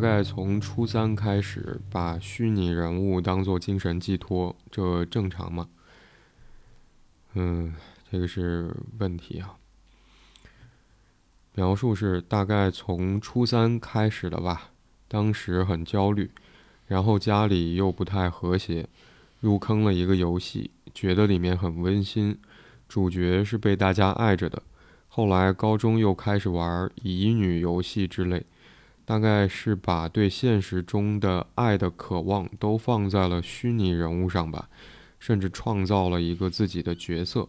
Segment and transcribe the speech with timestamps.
[0.00, 5.68] 大概从初三开始把虚拟人物当做精神寄托，这正常吗？
[7.34, 7.74] 嗯，
[8.10, 9.58] 这个是问题啊。
[11.54, 14.70] 描述是大概从初三开始的吧，
[15.06, 16.30] 当时很焦虑，
[16.86, 18.88] 然后家里又不太和谐，
[19.40, 22.38] 入坑了一个游戏，觉得里面很温馨，
[22.88, 24.62] 主角是被大家爱着的。
[25.08, 28.46] 后来高中又开始玩乙女游戏之类，
[29.10, 34.68] 大概是把对现实中的爱的渴望都放在了虚拟人物上吧，
[35.18, 37.48] 甚至创造了一个自己的角色，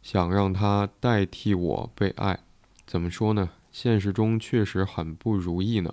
[0.00, 2.38] 想让他代替我被爱。
[2.86, 3.50] 怎么说呢？
[3.72, 5.92] 现实中确实很不如意呢。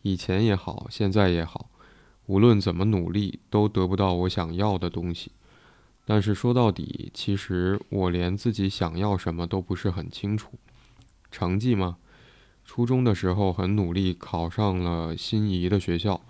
[0.00, 1.70] 以前也好，现在也好，
[2.26, 5.30] 无论怎么努力，都得不到我想要的东西。
[6.04, 10.58] 但是说到底，其实我连自己想要什么都不是很清楚。
[11.30, 11.98] 成绩吗？
[12.64, 16.20] 初中的时候很努力，考上了心仪的学校，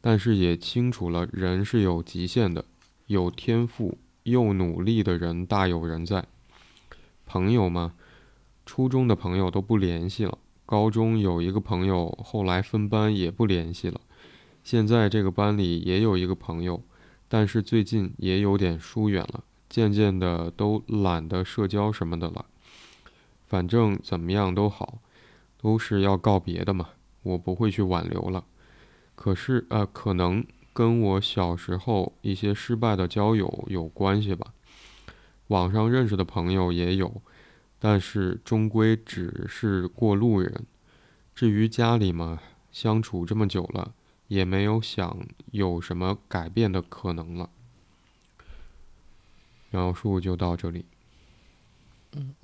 [0.00, 2.64] 但是也清楚了人是有极限的。
[3.06, 6.26] 有天赋又努力的人大有人在。
[7.24, 7.94] 朋友吗？
[8.66, 13.98] 初中的朋友都不联系了，高中有一个朋友，后来分班也不联系了。
[14.62, 16.82] 现在这个班里也有一个朋友，
[17.28, 22.44] 但是最近也有点疏远了，渐渐的都懒得社交什么的了。
[23.46, 24.98] 反正怎么样都好，
[25.60, 26.90] 都是要告别的嘛，
[27.22, 28.44] 我不会去挽留了。
[29.14, 34.54] 可是呃，可能跟我小时候一些失败的交友有关系吧。
[35.48, 37.20] 网上认识的朋友也有。
[37.80, 40.66] 但是终归只是过路人。
[41.32, 42.42] 至于家里嘛，
[42.72, 43.94] 相处这么久了，
[44.26, 45.16] 也没有想
[45.52, 47.50] 有什么改变的可能了。
[49.70, 50.84] 描述就到这里。
[52.10, 52.34] 嗯。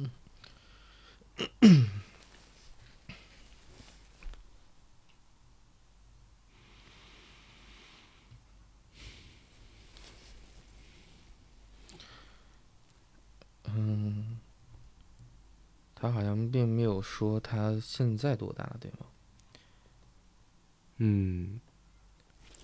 [15.97, 19.07] 他好像并没有说他现在多大了，对吗？
[20.97, 21.61] 嗯，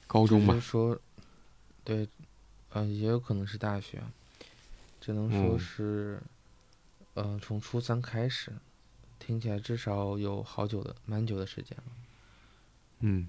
[0.07, 0.59] 高中吧。
[0.59, 0.99] 说，
[1.85, 2.09] 对，
[2.71, 4.03] 呃，也有可能是大学，
[5.01, 6.23] 只能说是，
[7.15, 8.53] 呃，从初三开始，
[9.19, 11.85] 听起来至少有好久的，蛮久的时间了。
[13.01, 13.29] 嗯。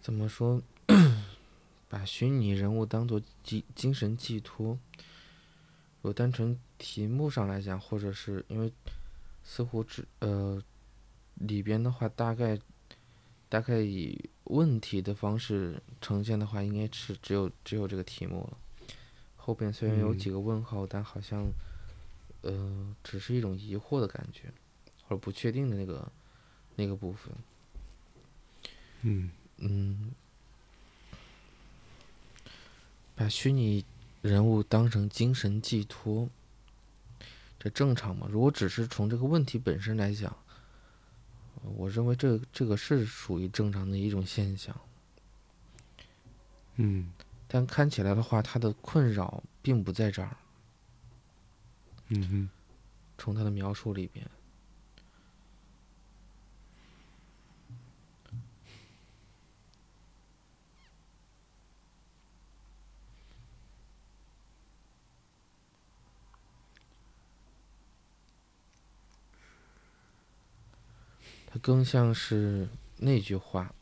[0.00, 0.62] 怎么说？
[1.90, 4.78] 把虚拟人物当做精精神寄托，
[6.02, 8.70] 如果单纯题目上来讲，或者是因为
[9.42, 10.62] 似乎只呃
[11.36, 12.58] 里边的话，大概
[13.48, 18.58] 大概以问题的方式呈现的话，应该是只有只有这个题目了。
[19.36, 21.50] 后边虽然有几个问号，但好像
[22.42, 24.52] 呃只是一种疑惑的感觉，
[25.04, 26.12] 或者不确定的那个
[26.76, 27.32] 那个部分。
[29.00, 29.30] 嗯。
[29.58, 30.12] 嗯，
[33.14, 33.84] 把虚拟
[34.22, 36.28] 人物当成精神寄托，
[37.58, 38.28] 这正常吗？
[38.30, 40.36] 如果只是从这个问题本身来讲，
[41.76, 44.74] 我认为这这个是属于正常的一种现象。
[46.76, 47.12] 嗯，
[47.48, 50.36] 但看起来的话，他的困扰并不在这儿。
[52.10, 52.48] 嗯哼，
[53.18, 54.24] 从他的描述里边。
[71.50, 72.68] 它更像是
[72.98, 73.74] 那句话，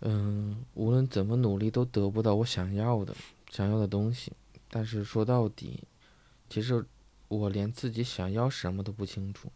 [0.00, 3.12] 嗯，无论怎么努力都得不到我想要的、
[3.50, 4.32] 想要的东西。
[4.70, 5.82] 但是说到底，
[6.48, 6.86] 其实
[7.26, 9.50] 我连自己想要什么都不清楚。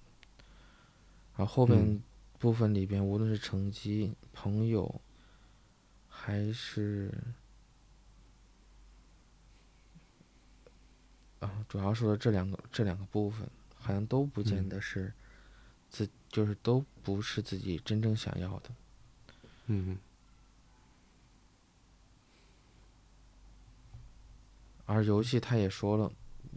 [1.36, 2.02] 而后面
[2.40, 5.00] 部分里边，无论是成绩、朋友，
[6.08, 7.14] 还是
[11.38, 13.48] 啊，主要说的这两个这两个部分。
[13.90, 15.12] 好像都不见得是
[15.90, 18.70] 自，就是都不是自己真正想要的。
[19.66, 19.98] 嗯。
[24.86, 26.12] 而游戏他也说了，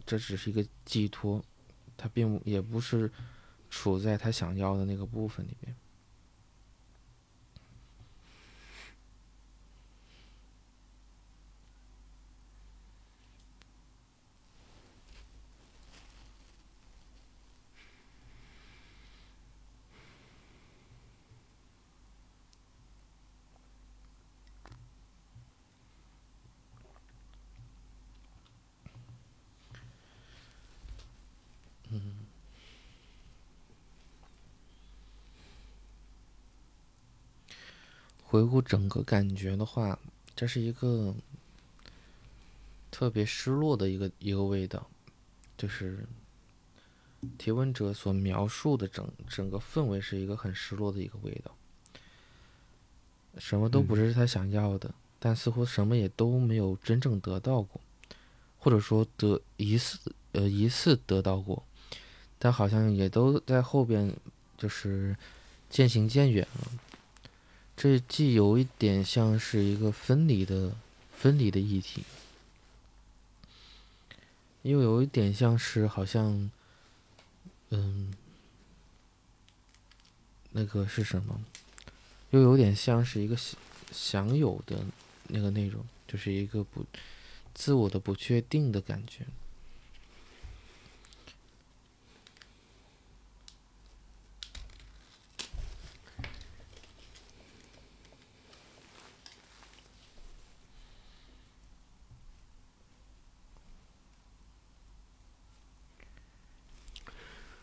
[0.06, 1.44] 这只是一个寄托，
[1.96, 3.10] 他并也不是
[3.68, 5.74] 处在他想要的那个部分里面。
[38.34, 39.96] 回顾整个感觉的话，
[40.34, 41.14] 这是一个
[42.90, 44.88] 特别失落的一个一个味道，
[45.56, 46.04] 就是
[47.38, 51.54] 提问者所描述的整整个氛围是一个很失落的一个味道，
[53.38, 57.80] 什么都不是他想要的，但似乎什么也都没有真正得到过，
[58.58, 59.96] 或者说得疑似
[60.32, 61.62] 呃疑似得到过，
[62.40, 64.12] 但好像也都在后边
[64.58, 65.16] 就是
[65.70, 66.72] 渐行渐远了。
[67.76, 70.74] 这既有一点像是一个分离的
[71.14, 72.04] 分离的议题，
[74.62, 76.50] 又有一点像是好像，
[77.70, 78.14] 嗯，
[80.52, 81.44] 那个是什么？
[82.30, 83.58] 又有点像是一个享
[83.92, 84.84] 享有的
[85.28, 86.84] 那个内容，就是一个不
[87.52, 89.26] 自我的不确定的感觉。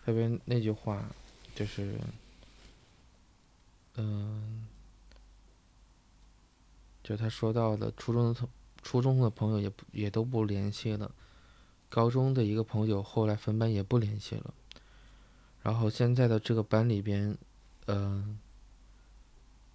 [0.06, 1.06] 这边那句话
[1.56, 1.96] 就是，
[3.96, 4.68] 嗯，
[7.04, 8.50] 就他说到的，初中的同
[8.82, 11.12] 初中的朋友也不也都不联系了，
[11.88, 14.54] 高中的一个朋友后来分班也不联系了，
[15.62, 17.38] 然后现在的这个班里边，
[17.86, 18.40] 嗯，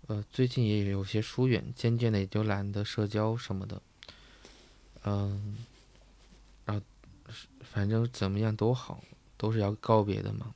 [0.08, 3.80] 呃，最近也有些疏远，渐渐的也就懒得社交什么的，
[5.04, 5.56] 嗯，
[6.64, 6.84] 然后
[7.60, 9.00] 反正怎么样都好。
[9.36, 10.54] 都是要告别的嘛，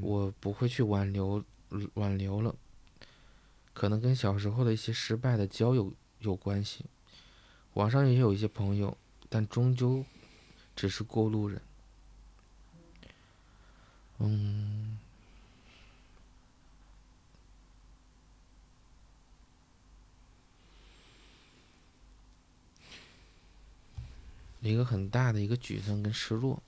[0.00, 1.44] 我不会去挽留，
[1.94, 2.54] 挽留了，
[3.74, 6.84] 可能跟小时候的一些失败的交友有关系。
[7.74, 8.96] 网上也有一些朋友，
[9.28, 10.04] 但终究
[10.76, 11.60] 只是过路人。
[14.18, 14.98] 嗯，
[24.60, 26.62] 一个很大的一个沮丧跟失落。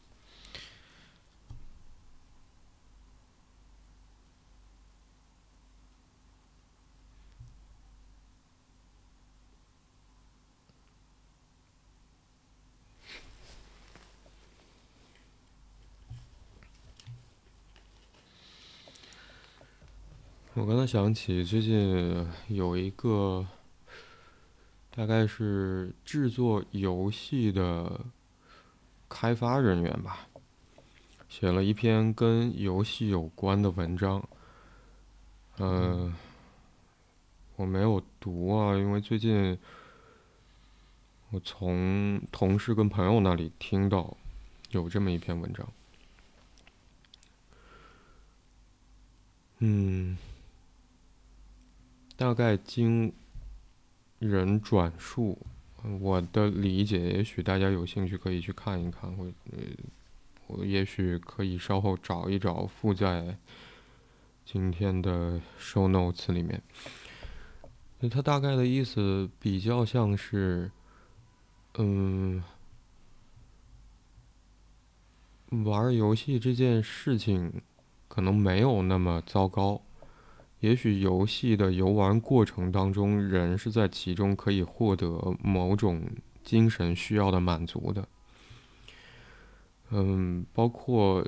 [20.57, 23.45] 我刚才想起最近有一个，
[24.89, 28.01] 大概是制作游戏的
[29.09, 30.29] 开发人员吧，
[31.29, 34.23] 写了一篇跟游戏有关的文章。
[35.59, 36.15] 嗯，
[37.57, 39.59] 我没有读啊，因为最近
[41.31, 44.17] 我从同事跟朋友那里听到
[44.71, 45.69] 有这么一篇文章。
[49.59, 50.17] 嗯。
[52.17, 53.13] 大概经
[54.19, 55.39] 人转述，
[56.01, 59.59] 我的理解，也许大家有兴趣可以去看一看，或呃，
[60.47, 63.37] 我也许可以稍后找一找附在
[64.45, 66.63] 今天的 show notes 里面。
[68.11, 70.71] 他大概的意思比较像是，
[71.79, 72.45] 嗯，
[75.65, 77.63] 玩游戏这件事情
[78.07, 79.81] 可能没有那么糟糕。
[80.65, 86.03] 也许游戏的游玩过程当中，人是在其中可以获得某种
[86.43, 88.09] 精神需要的满足的。
[89.91, 91.23] 嗯，包括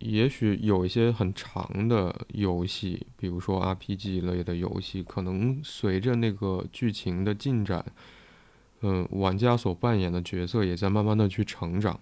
[0.00, 7.86] 也许有一些很长的游戏，比如说 RPG 类的游戏，可能随着那个剧情的进展，
[8.80, 12.00] 嗯，玩家所扮演的角色也在慢慢的去成长。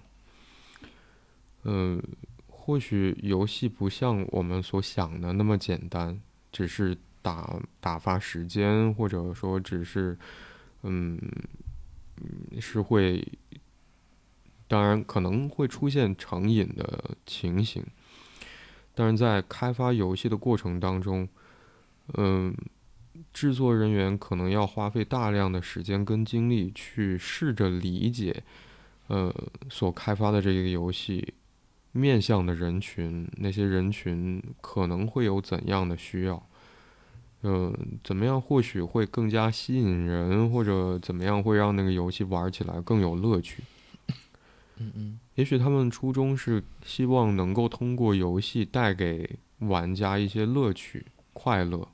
[1.65, 2.03] 嗯，
[2.47, 6.19] 或许游戏不像我们所想的那么简单。
[6.55, 10.17] 只是打打发时间，或者说只是，
[10.85, 11.21] 嗯，
[12.61, 13.27] 是会，
[14.69, 17.85] 当然可能会出现成瘾的情形，
[18.95, 21.29] 但是在开发游戏的过程当中，
[22.15, 22.55] 嗯，
[23.33, 28.45] 制作人员可能要花费大量的时间跟精力去试着理解，
[29.09, 29.35] 呃，
[29.69, 31.35] 所开发的这一个游戏。
[31.97, 36.45] 面向的人群，那些人群可能会有怎样的需要？
[37.43, 37.73] 嗯，
[38.03, 43.63] 怎么样或许会更加吸引人，或者怎么样会让那个游戏玩起来更有乐趣？
[44.79, 45.21] 嗯嗯。
[45.37, 51.87] 也许他们初衷是希望能够通过游戏带给玩家一些乐趣、快乐。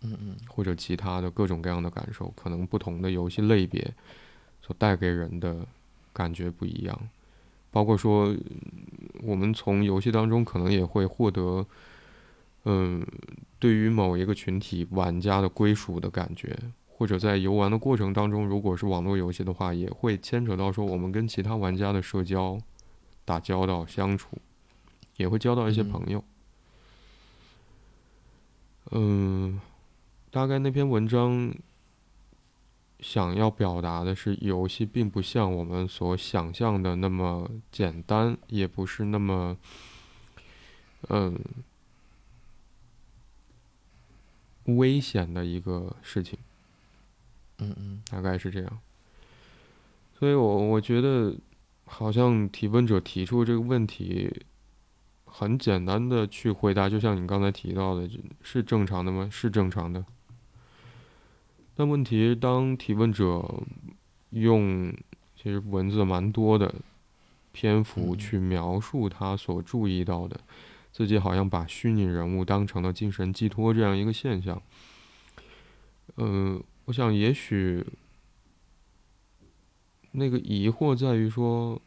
[0.00, 0.36] 嗯嗯。
[0.48, 3.94] 或者其他的各种各样的感受，可能不同的游戏类别
[4.60, 5.64] 所带给人的
[6.12, 6.98] 感觉不一样。
[7.70, 8.34] 包括说，
[9.22, 11.66] 我们从游戏当中可能也会获得，
[12.64, 13.06] 嗯，
[13.58, 16.56] 对于某一个群体玩家的归属的感觉，
[16.86, 22.58] 或者在游玩的过程当中，如果是网络游戏的话，也会牵扯到说我们跟其他玩家的社交、
[23.24, 24.38] 打交道、相处，
[25.16, 26.24] 也会交到一些朋友。
[28.90, 29.60] 嗯，
[30.30, 31.52] 大概那篇文章
[33.00, 39.56] 想要表达的是，游戏并不像我们所想象的那么简单，也不是那么，
[41.08, 41.38] 嗯。
[44.76, 46.38] 危险的一个事情，
[47.56, 48.78] 嗯嗯，大概是这样。
[50.18, 51.34] 所以我我觉得，
[51.86, 54.42] 好像提问者提出这个问题，
[55.24, 58.06] 很简单的去回答，就像你刚才提到的，
[58.42, 59.26] 是正常的吗？
[59.32, 60.04] 是正常的。
[61.78, 63.62] 但问题，当提问者
[64.30, 64.92] 用
[65.36, 66.74] 其实文字蛮多的
[67.52, 70.40] 篇幅去描述他所注意到的。
[70.90, 74.60] 自己好像把虚拟人物当成了精神寄托这样一个现象。
[76.16, 77.86] 嗯，我想也许
[80.10, 81.80] 那个疑惑在于说，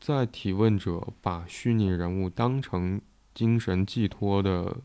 [0.00, 3.00] 在提问者把虚拟人物当成
[3.32, 4.78] 精神寄托的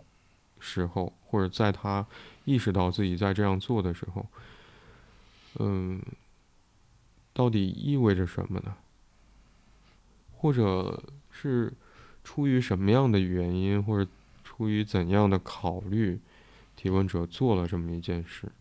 [0.60, 2.06] 时候，或者在他
[2.50, 4.26] 意识到自己在这样做的时候，
[5.60, 6.02] 嗯，
[7.34, 8.76] 到底意味着什么呢？
[10.38, 11.72] 或者是？
[12.22, 14.08] 出于什么样的原因，或者
[14.44, 16.20] 出于怎样的考虑，
[16.76, 18.52] 提问者做了这么一件事，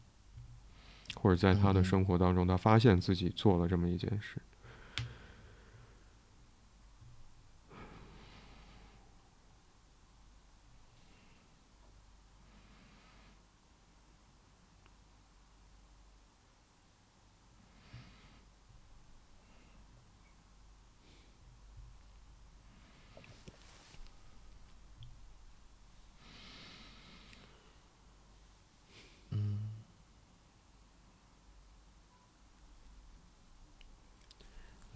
[1.16, 4.40] 或者在他的生活当中，他发现自己做了这么一件事。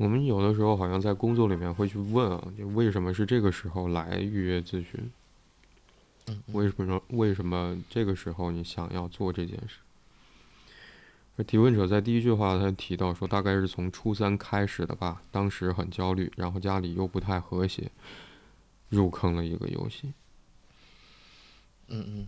[0.02, 5.12] 我们有的时候好像在工作里面会去问啊，就为什么是这个时候来预约咨询？
[6.46, 9.76] 为什么为什么这个时候你想要做这件事？
[11.36, 17.88] 而提问者在第一句话他提到说，大概是从初三开始的吧，当时很焦虑，然后家里又不太和谐，
[18.88, 20.12] 入坑了一个游戏。
[21.86, 22.26] 嗯嗯。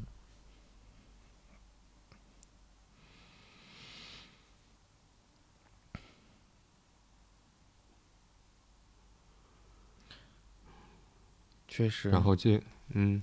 [11.76, 13.20] 确实，然后这，嗯，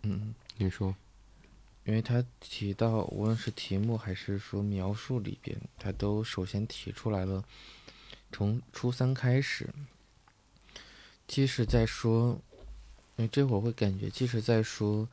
[0.00, 0.96] 嗯，你说，
[1.84, 7.44] 因为他提到，无论是题目还是说描述里边，他都首先提出来了，
[8.32, 9.68] 从初三开始，
[11.28, 12.40] 即使在说，
[13.16, 15.06] 因为这会儿会感觉，即使在说，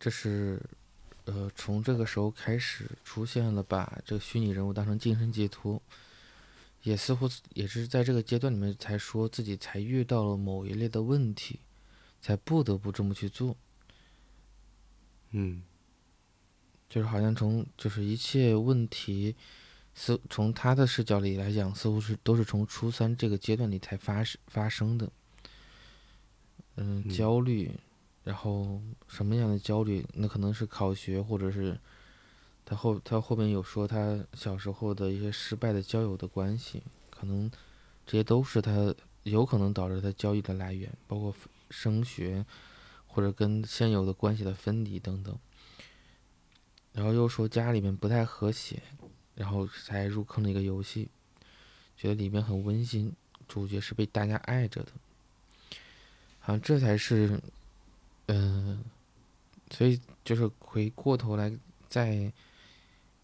[0.00, 0.60] 这是，
[1.26, 5.80] 呃，从这个时候开始出现了把这个虚拟人物当成精神寄托，
[6.82, 11.60] 也似乎也是在这个阶段里面才说自己才遇到了某一类的问题。
[12.26, 13.56] 才不得不这么去做，
[15.30, 15.62] 嗯，
[16.88, 19.36] 就是好像从就是一切问题，
[19.94, 25.08] 似从他的视角里来讲，似乎是都是从初三这个阶段里才发生发生的。
[26.74, 27.70] 嗯，焦虑，
[28.24, 30.04] 然后什么样的焦虑？
[30.14, 31.78] 那可能是考学，或者是
[32.64, 37.48] 他后他后面有说他小时候的一些失败的交友的关系，可能
[38.04, 38.92] 这些都是他
[39.22, 41.32] 有可能导致他焦虑的来源，包括。
[41.70, 42.44] 升学，
[43.06, 45.38] 或者跟现有的关系的分离等等，
[46.92, 48.82] 然后又说家里面不太和谐，
[49.34, 51.08] 然后才入坑了一个游戏，
[51.96, 53.12] 觉得里面很温馨，
[53.48, 54.92] 主角是被大家爱着的，
[56.38, 57.40] 好像这才是，
[58.26, 58.84] 嗯，
[59.70, 61.52] 所以就是回过头来
[61.88, 62.32] 再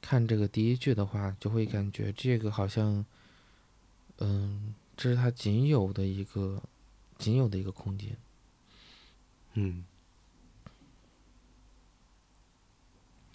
[0.01, 3.05] 看这个第一句的话，就会感觉这个好像，
[4.19, 6.63] 嗯，这是他仅有的一个
[7.19, 8.17] 仅有的一个空间。
[9.55, 9.85] 嗯，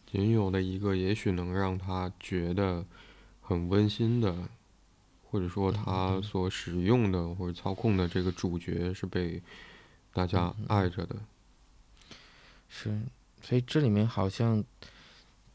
[0.07, 2.83] 仅有的一个，也许能让他觉得
[3.39, 4.49] 很温馨的，
[5.29, 9.41] 或者说他所使用的或者操控的这个主角是被
[10.11, 11.15] 大家爱着的。
[12.67, 12.99] 是，
[13.43, 14.63] 所以这里面好像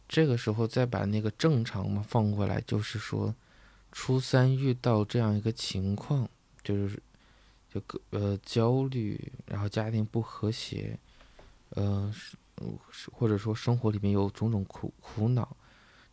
[0.09, 3.35] 这个时候再把那个正常嘛放过来，就是说
[3.90, 6.28] 初三遇到这样一个情况，
[6.62, 7.02] 就是。
[7.72, 10.98] 就个呃焦虑，然后家庭不和谐，
[11.70, 12.12] 呃
[13.12, 15.56] 或者说生活里面有种种苦苦恼，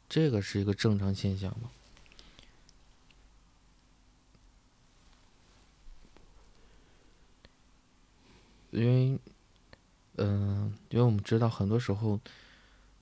[0.07, 1.69] 这个是一个正常现象吗？
[8.71, 9.19] 因为，
[10.17, 12.19] 嗯，因为我们知道很多时候，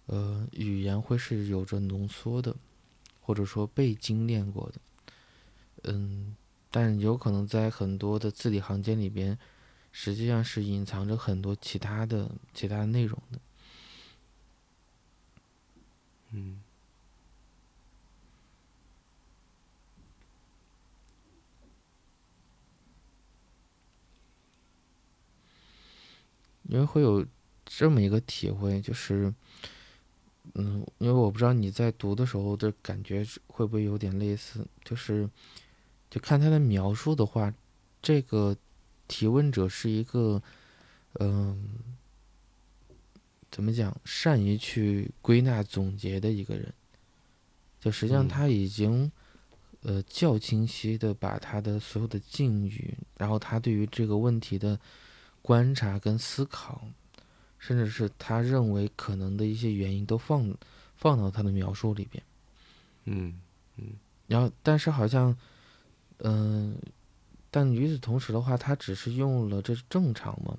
[0.06, 2.56] 呃，语言会是有着浓缩的，
[3.20, 4.80] 或者说被精炼过的，
[5.84, 6.37] 嗯，
[6.70, 9.38] 但有可能在很多的字里行间里边，
[9.92, 13.40] 实际上是隐藏着很多其他的其他的内容的。
[16.32, 16.62] 嗯。
[26.70, 27.26] 因为会有
[27.66, 29.34] 这么一个体会，就是，
[30.56, 35.30] 嗯，因为我不知道你在读的时候的感觉会不会有点类似，就是，
[36.18, 37.54] 就看他的描述的话，
[38.02, 38.56] 这个
[39.08, 40.42] 提问者是一个，
[41.20, 41.68] 嗯，
[43.52, 46.74] 怎么讲，善于去归纳总结的一个人，
[47.80, 49.12] 就实际上他已经，
[49.82, 54.80] 呃，较清晰的把他的所有的境遇，然后他对于这个问题的。
[55.40, 56.90] 观察跟思考，
[57.58, 60.54] 甚至是他认为可能的一些原因，都放
[60.98, 62.22] 放到他的描述里边。
[63.06, 63.40] 嗯
[63.78, 63.94] 嗯。
[64.28, 65.34] 然后，但是好像，
[66.20, 66.78] 嗯，
[67.52, 70.58] 但与此同时的话，他只是用了这正常吗？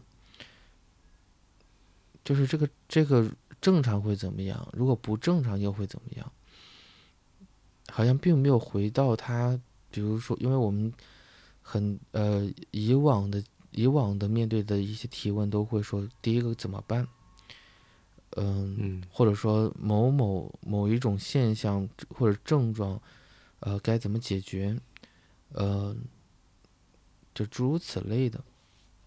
[2.25, 4.69] 就是这个这个正常会怎么样？
[4.73, 6.33] 如果不正常又会怎么样？
[7.91, 9.59] 好像并没有回到他，
[9.91, 10.93] 比如说，因为我们
[11.63, 13.43] 很呃以往的。
[13.73, 17.07] 以往的面对的一些提问都会说：第一个怎么办？
[18.37, 23.01] 嗯，或者说某某某一种现象或者症状，
[23.61, 24.77] 呃，该怎么解决？
[25.53, 25.97] 呃，
[27.35, 28.43] 就诸如此类的。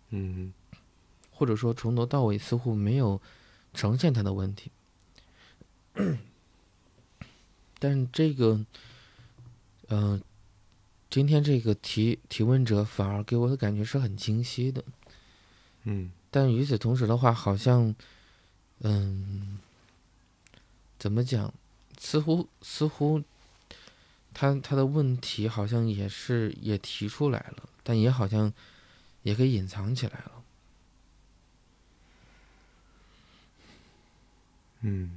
[0.10, 0.54] 嗯，
[1.32, 3.22] 或者说从头到尾似乎没有
[3.74, 4.72] 呈现他的问题，
[7.80, 8.66] 但这个，
[9.90, 10.22] 嗯。
[11.14, 14.82] 今天这个提提问者反而给我的感觉是很清晰的，
[15.84, 17.94] 嗯，但与此同时的话，好像，
[18.80, 19.60] 嗯，
[20.98, 21.54] 怎么讲？
[22.00, 23.22] 似乎似乎，
[24.42, 28.52] 他他的问题好像也是也提出来了，但也好像
[29.22, 30.32] 也给隐藏起来了，
[34.82, 35.12] 嗯。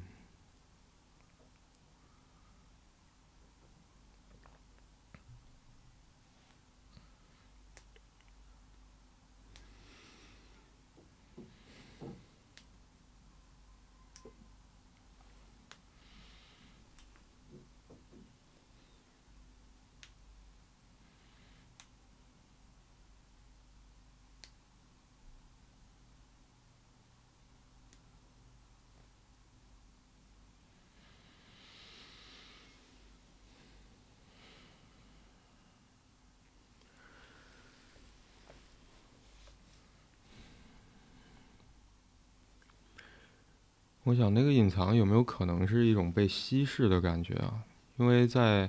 [44.05, 47.65] 我想，那个隐藏有没有可能是一种被稀释的感觉啊？
[47.97, 48.69] 因为在，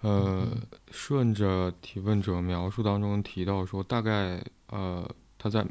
[0.00, 0.44] 呃，
[0.90, 5.64] 顺着提问者描述当中提到说，大概呃，他在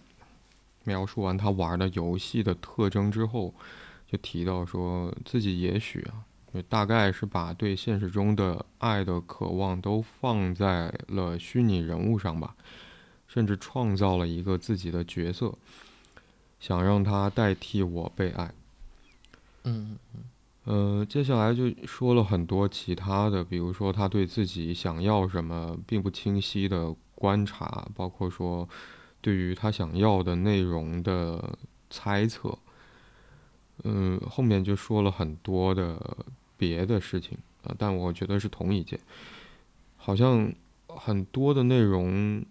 [0.86, 3.54] 描述完他玩的游戏的特征之后，
[4.08, 6.23] 就提到说自己也许啊，
[6.54, 12.56] 就大概是把对现实中的爱的渴望都放在了虚拟人物上吧，
[13.28, 15.54] 甚至创造了一个自己的角色。
[16.63, 18.49] 想让他代替我被爱。
[19.65, 20.23] 嗯嗯
[20.63, 28.67] 呃，接下来就说了很多其他的，比如说他对自己想要什么并不清晰的观察，包括说
[29.19, 31.58] 对于他想要的内容的
[31.89, 32.58] 猜测。
[33.84, 36.15] 嗯，后面就说了很多的
[36.56, 38.97] 别的事情啊，但我觉得是同一件，
[39.97, 40.49] 好像
[40.88, 42.41] 很多的内容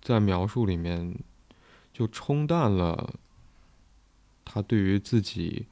[0.00, 1.16] 在描述里面
[1.92, 3.12] 就冲淡了。
[4.46, 5.66] 他对于自己，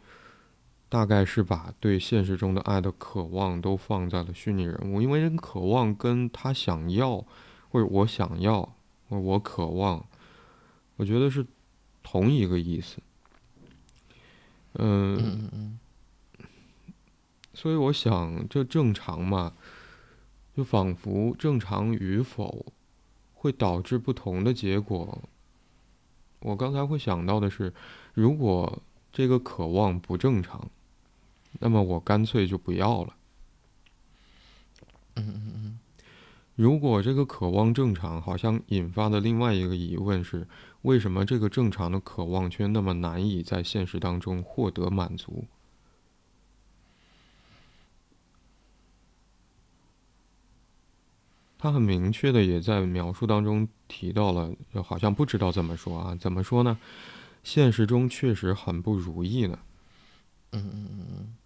[0.88, 7.24] 大概是把对现实中的爱的渴望都放在了虚拟人物，因为人渴望跟他想要，
[7.70, 8.60] 或者我想要，
[9.08, 10.04] 或者我渴望，
[10.96, 11.46] 我觉得是
[12.02, 12.98] 同一个意思。
[14.74, 15.78] 嗯嗯嗯。
[17.54, 19.52] 所以我想，这正常嘛？
[20.56, 22.66] 就仿佛正常与否，
[23.34, 25.22] 会导致不同的结果。
[26.44, 27.72] 我刚才会想到的是。
[28.12, 28.80] 如果
[29.12, 30.70] 这个渴望不正常，
[31.58, 33.16] 那么我干脆就不要了。
[35.16, 35.78] 嗯嗯嗯。
[36.54, 40.46] 如果这个渴望正常，好像引发的另外一个疑问是：
[40.82, 45.44] 为什么这个正常的渴望却那么难以在现实当中获得满足？
[51.58, 56.14] 他很明确的也在描述当中提到了，就好像不知道怎么说啊？
[56.14, 56.78] 怎么说呢？
[57.42, 59.58] 现实中确实很不如意呢。
[60.52, 61.36] 嗯嗯嗯嗯。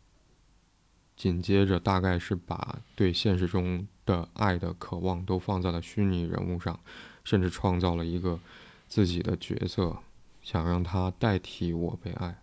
[1.16, 6.78] 紧接着，大概是把对现实中的爱的渴望都放在了虚拟人物上，
[7.24, 8.38] 甚至创造了一个
[8.86, 9.98] 自己的角色，
[10.42, 12.40] 想让他代替我被爱。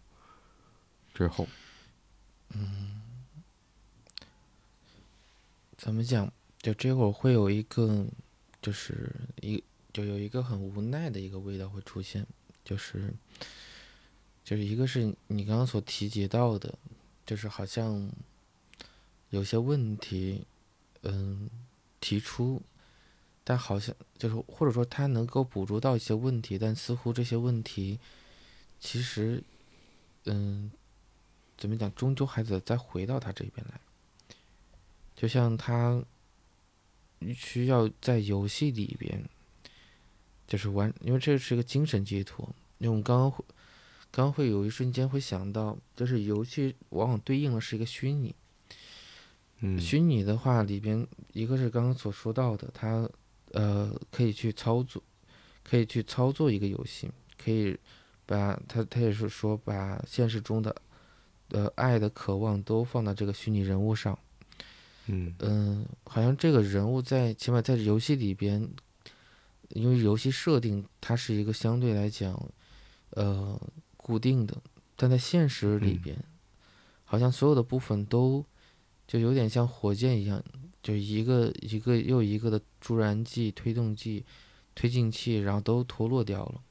[1.14, 1.48] 之后，
[2.54, 3.02] 嗯，
[5.78, 6.30] 怎么讲？
[6.66, 8.08] 就这会儿会有一个，
[8.60, 12.26] 就是一就有一个很无奈的一个味道会出现，
[12.64, 13.14] 就是
[14.44, 16.74] 就是一个是你刚刚所提及到的，
[17.24, 18.10] 就是好像。
[19.32, 20.46] 有些问题，
[21.02, 21.50] 嗯，
[22.00, 22.62] 提出，
[23.44, 28.00] 但好像就是或者说他能够捕捉到一些问题，但似乎这些问题，
[28.80, 29.44] 其实，
[30.26, 30.72] 嗯，
[31.58, 33.80] 怎么讲，终究还得再回到他这边来。
[35.16, 36.02] 就像他
[37.34, 39.24] 需要在游戏里边，
[40.48, 42.48] 就是玩，因为这是一个精神寄托。
[42.78, 43.44] 因为我们刚刚会，
[44.12, 48.36] 刚刚会有一瞬间会想到，就是游戏往往对应的是一个虚拟。
[49.60, 53.10] 嗯虚拟的话里边，一个是刚刚所说到的，它
[53.52, 55.02] 呃可以去操作，
[55.64, 57.10] 可以去操作一个游戏，
[57.42, 57.78] 可以
[58.26, 60.76] 把它，它也是说把现实中的
[61.52, 64.20] 呃爱的渴望都放到这个虚拟人物上。
[65.08, 68.68] 嗯嗯，好像这个人物在起码在游戏里边，
[69.70, 72.40] 因为游戏设定它是一个相对来讲
[73.12, 73.60] 呃
[73.98, 74.62] 固定的，
[74.96, 76.18] 但在现实里边，
[77.04, 78.46] 好像所有的部分都。
[79.08, 80.44] 就有点像火箭一样，
[80.82, 84.26] 就一个一个又一个的助燃剂、推动剂、
[84.74, 86.62] 推进器，然后都脱落掉了。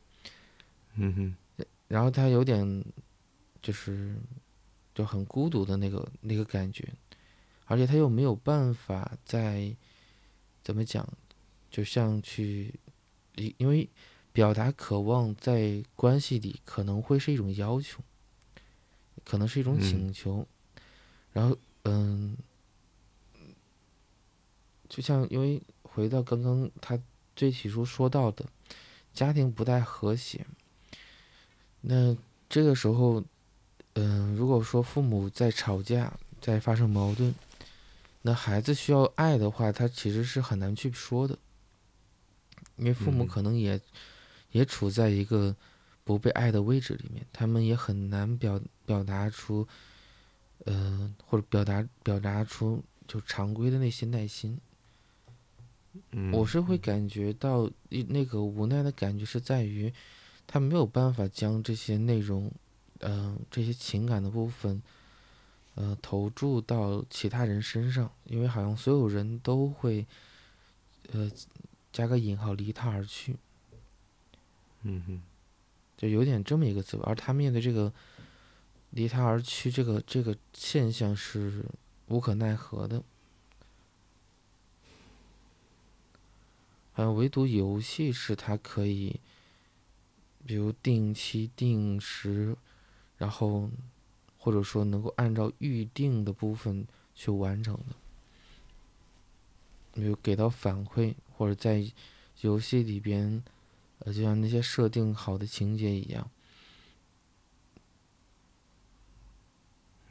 [0.97, 2.85] 嗯哼，然后他有点
[3.63, 4.17] 就是
[4.93, 6.93] 就很孤独的那个那个感觉，
[7.67, 9.75] 而且他又没有办法在
[10.63, 11.09] 怎么讲，
[11.71, 12.75] 就像去
[13.37, 13.89] 因因为
[14.33, 18.03] 表达渴望在关系里可能会是一种要求，
[19.25, 20.47] 可能是一种请求，
[21.33, 21.57] 然后。
[21.87, 22.35] 嗯，
[24.89, 26.99] 就像因为回到刚刚他
[27.37, 28.47] 最起初说到的，
[29.13, 30.47] 家庭不太和谐。
[31.83, 32.17] 那
[32.49, 33.23] 这个时候，
[33.93, 37.35] 嗯，如果说父母在吵架，在发生矛盾，
[38.27, 41.39] 那孩子需要爱的话，他其实是很难去说的，
[42.77, 43.81] 因为父母可能也
[44.51, 45.55] 也处在一个
[46.03, 49.69] 不被爱的位置里面，他们也很难表表达出。
[50.67, 54.59] 嗯，或者表达表达出就常规的那些耐心，
[56.33, 59.93] 我是会感觉到那个无奈的感觉是在于，
[60.47, 62.51] 他没有办法将这些内容，
[63.01, 64.81] 嗯，这些情感的部分，
[65.75, 70.07] 呃，投注到其他人身上，因为好像所有人都会，
[71.13, 71.31] 呃，
[71.93, 73.37] 加个引号离他而去，
[74.83, 75.23] 嗯哼，
[75.97, 77.93] 就有点这么一个滋味，而他面对这个。
[78.91, 81.65] 离他而去，这个这个现象是
[82.07, 83.03] 无可奈何的。
[86.93, 89.19] 好像唯独游戏是他可以，
[90.47, 92.57] 比如定期定时，
[93.19, 93.69] 然后
[94.45, 97.97] 或者说能够按照预定的部分去完成的。
[99.95, 101.91] 比如给到反馈，或者在
[102.43, 103.43] 游戏里边，
[104.01, 106.31] 呃，就像那些设定好的情节一样。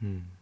[0.00, 0.32] 嗯，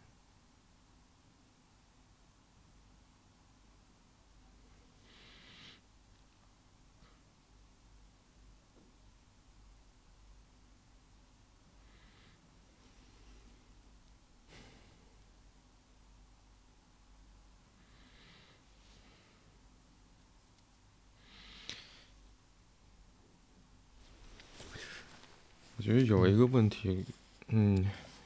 [25.82, 27.04] 我觉得有一个问题，
[27.48, 27.84] 嗯。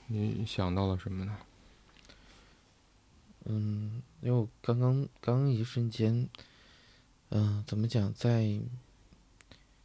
[0.09, 1.37] 你想到了什么呢？
[3.47, 6.29] 嗯，因为我刚刚刚一瞬间，
[7.31, 8.61] 嗯，怎么讲，在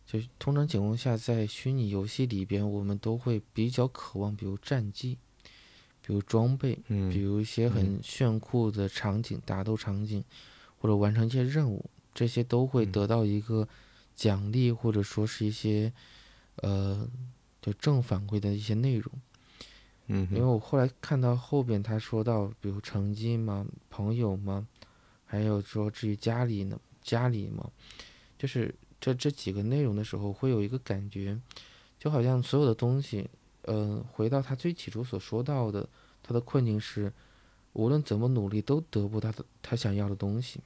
[0.05, 5.17] 就通常情况下，在虚拟游戏里边，我们都会比较渴望，比如战绩，
[6.05, 10.21] 比如装备，比如一些很炫酷的场景、打斗场景，
[10.77, 13.65] 或者完成一些任务，这些都会得到一个
[14.13, 15.91] 奖励，或者说是一些
[16.57, 17.07] 呃，
[17.62, 19.12] 就正反馈的一些内容。
[20.08, 24.67] 嗯，因为我后来看到后边他说到，比如成绩嘛、朋友嘛，
[25.26, 27.69] 还有说至于家里呢、家里嘛，
[28.38, 31.39] 就是这这几个内容的时候，会有一个感觉，
[31.97, 33.30] 就好像所有的东西，
[33.62, 35.88] 嗯，回到他最起初所说到的，
[36.21, 37.13] 他的困境是，
[37.74, 40.60] 无论怎么努力都得不到他他想要的东西。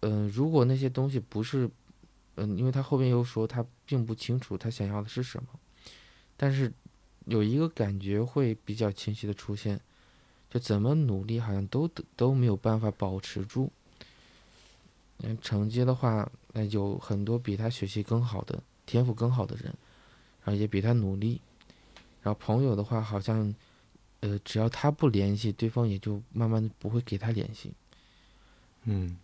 [0.00, 1.70] 嗯，如果那些东西不是，
[2.36, 5.48] 嗯，因为他后边又说他并不清楚他想要的是什么。
[6.36, 6.72] 但是
[7.26, 9.80] 有一个感觉会比较清晰的出现，
[10.50, 13.70] 就怎么努力好像都都没有办法保持住。
[15.18, 19.66] 嗯，成绩的话，那有很多比他学习更好的、天赋更好的人，
[20.44, 21.40] 然后也比他努力。
[22.20, 23.54] 然后朋友的话，好像，
[24.20, 27.72] 呃，只要他不联系，对方也就慢慢的不会给他联系。
[28.82, 29.16] 嗯。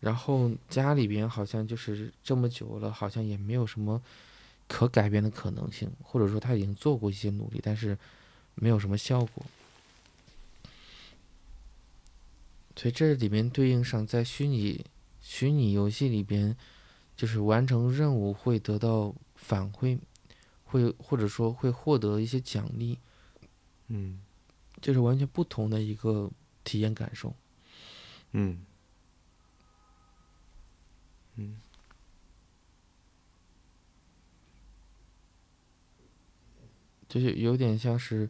[0.00, 4.02] 然后家里边好像就是这么久了，好像也没有什么
[4.66, 7.96] 可改变的可能性，或者说他已经做过一些努力，但是
[8.54, 9.44] 没有什么效果。
[12.76, 14.84] 所以这里面对应上，在虚拟
[15.20, 16.56] 虚拟游戏里边，
[17.16, 19.98] 就是完成任务会得到反馈。
[20.70, 22.98] 会或者说会获得一些奖励，
[23.86, 24.20] 嗯，
[24.82, 26.30] 就是完全不同的一个
[26.62, 27.34] 体验感受，
[28.32, 28.60] 嗯，
[31.38, 31.56] 嗯，
[37.08, 38.28] 就是有点像是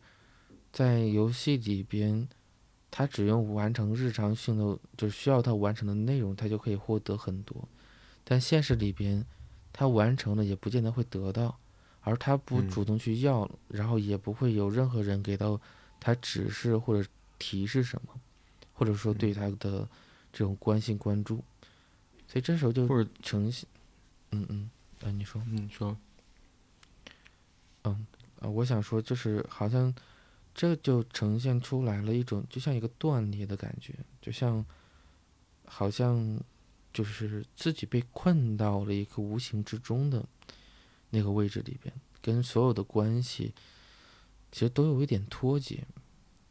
[0.71, 2.29] 在游戏里边，
[2.91, 7.67] 他只用完成日常性的，就是需要他完成的内容，他就可以获得很多，
[8.25, 9.25] 但现实里边，
[9.73, 11.59] 他完成了也不见得会得到。
[12.03, 15.61] 而他不主动去要，然后也不会有任何人给到
[16.01, 17.07] 他指示或者
[17.39, 18.19] 提示什么，
[18.73, 19.87] 或者说对他的
[20.33, 21.45] 这种关心关注，
[22.29, 22.87] 所以这时候就
[23.23, 23.67] 呈现，
[24.31, 24.71] 嗯嗯，
[25.03, 25.97] 啊，你说，你说，
[27.83, 28.07] 嗯
[28.39, 29.93] 啊，我想说就是好像
[30.55, 34.65] 这就呈现出来了一种就像一个断裂的感觉，就像
[35.65, 36.41] 好像
[36.93, 40.25] 就是自己被困到了一个无形之中的。
[41.11, 43.55] 那个位置里边，跟所有的关系
[44.53, 45.83] 其实都有一点脱节，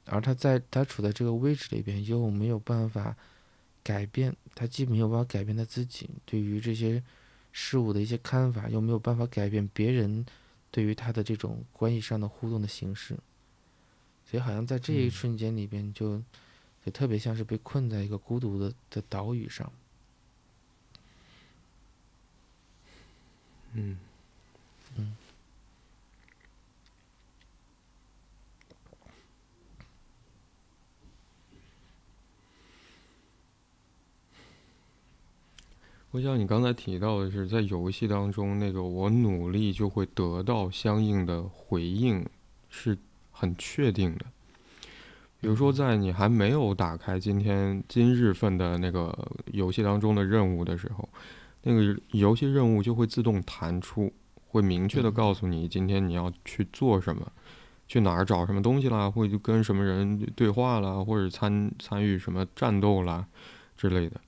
[0.06, 3.16] 而他在他处在这个位置里边，又没有办法
[3.84, 7.04] 改变，他既没有办法改变他自己对于这些
[7.52, 10.26] 事物的一些看法，又没有办法改变别人
[10.72, 13.16] 对于他的这种关系上的互动的形式，
[14.26, 16.22] 所以好像在这一瞬间里边，就
[16.84, 19.72] 就特别像是被困在一个孤独的的岛屿上，
[23.74, 24.00] 嗯。
[24.00, 24.00] 嗯，
[36.18, 42.26] 我想你刚才提到的是，在游戏当中，那个我努力就会得到相应的回应，
[42.70, 42.98] 是
[43.30, 44.26] 很确定的。
[45.40, 49.16] 比如说，在你还没有打开今天今日份的那个
[49.52, 51.08] 游戏当中的任务的时候，
[51.62, 54.12] 那个游戏任务就会自动弹出。
[54.48, 57.32] 会明确的告诉你今天你要去做什么，
[57.88, 63.28] 去哪儿找什么东西啦，会跟什么人对话啦，或者参参与什么战斗啦
[63.76, 64.20] 之类的，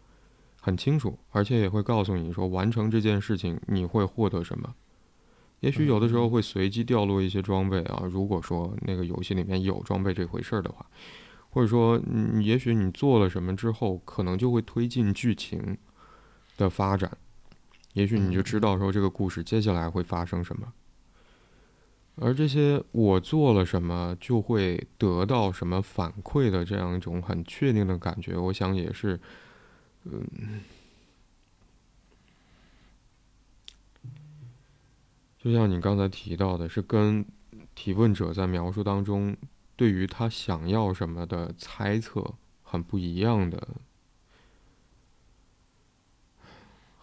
[0.60, 4.76] 很清楚，而且也会告诉你说完成这件事情你会获得什么。
[5.62, 10.86] 也许有的时候会随机掉落一些装备啊，如果说那个游戏里面有装备这回事儿的话，
[11.50, 12.00] 或者说
[12.42, 15.78] 也许你做了什么之后，可能就会推进剧情
[16.58, 17.18] 的发展。
[17.94, 20.72] 也许你就知道说这个故事接下来会发生什么，
[22.16, 29.20] 而这些我做了什么就会得到什么反馈的这样一种很确定的感觉，我想也是，
[30.04, 30.62] 嗯，
[35.38, 37.26] 就像你刚才提到的，是跟
[37.76, 39.36] 提问者在描述当中
[39.76, 43.68] 对于他想要什么的猜测很不一样的。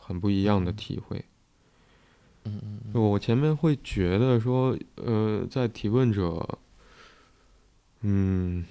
[0.09, 1.25] 很不一样的体会。
[2.45, 6.61] 嗯嗯，我前面会觉得说，呃，在提问者，
[8.03, 8.65] 嗯，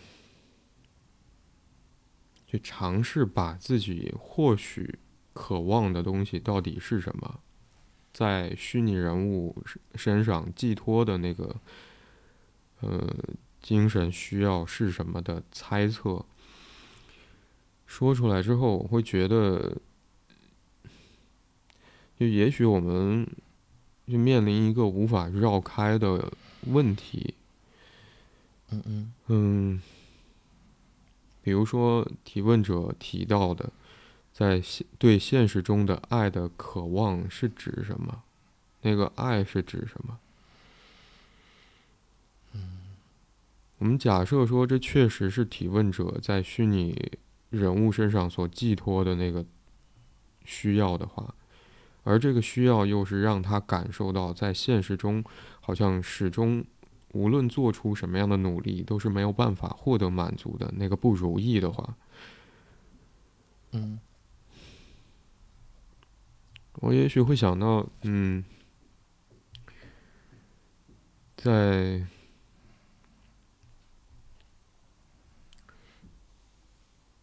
[2.56, 4.98] 去尝试把自己或许
[5.34, 7.40] 渴望的东西到底是什么，
[8.14, 9.56] 在虚拟人物
[9.96, 11.56] 身上寄托的那个，
[12.80, 13.14] 呃，
[13.62, 16.26] 精神需要是什么的猜测，
[17.86, 19.78] 说出来之后，我会觉得。
[22.18, 23.28] 就也许我们
[24.08, 26.32] 就面临一个无法绕开的
[26.68, 27.34] 问题。
[28.72, 29.82] 嗯嗯嗯，
[31.46, 33.72] 比如说提问者提到的，
[34.34, 38.24] 在现对现实中的爱的渴望是指什么？
[38.82, 40.18] 那个爱是指什么？
[42.54, 42.80] 嗯，
[43.78, 47.12] 我们假设说这确实是提问者在虚拟
[47.52, 49.46] 人物身上所寄托的那个
[50.46, 51.36] 需要的话。
[52.06, 55.24] 而这个需要又是让他感受到，在现实中
[55.62, 56.66] 好像始终
[57.16, 61.96] 无论做出什么样的努力都是没有办法获得满足的那个不如意的话，
[63.72, 63.98] 嗯，
[66.74, 68.44] 我也许会想到，嗯，
[71.38, 72.06] 在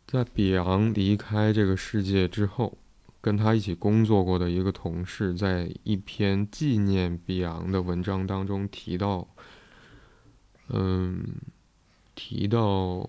[0.06, 2.78] 在比昂离开这个世界之后，
[3.20, 9.28] 跟他一起工作过的一个同事，在一篇纪念比昂的文章当中提到，
[10.68, 11.24] 嗯，
[12.14, 13.08] 提到，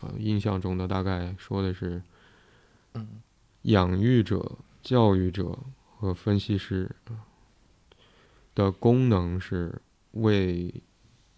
[0.00, 2.02] 啊，印象中的大概说的是，
[2.94, 3.22] 嗯
[3.62, 5.58] 养育者、教育者
[5.96, 6.90] 和分析师
[8.54, 9.80] 的功能是
[10.12, 10.82] 为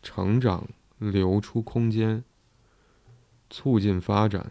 [0.02, 2.24] 成长留出空间。
[3.54, 4.50] 促进发展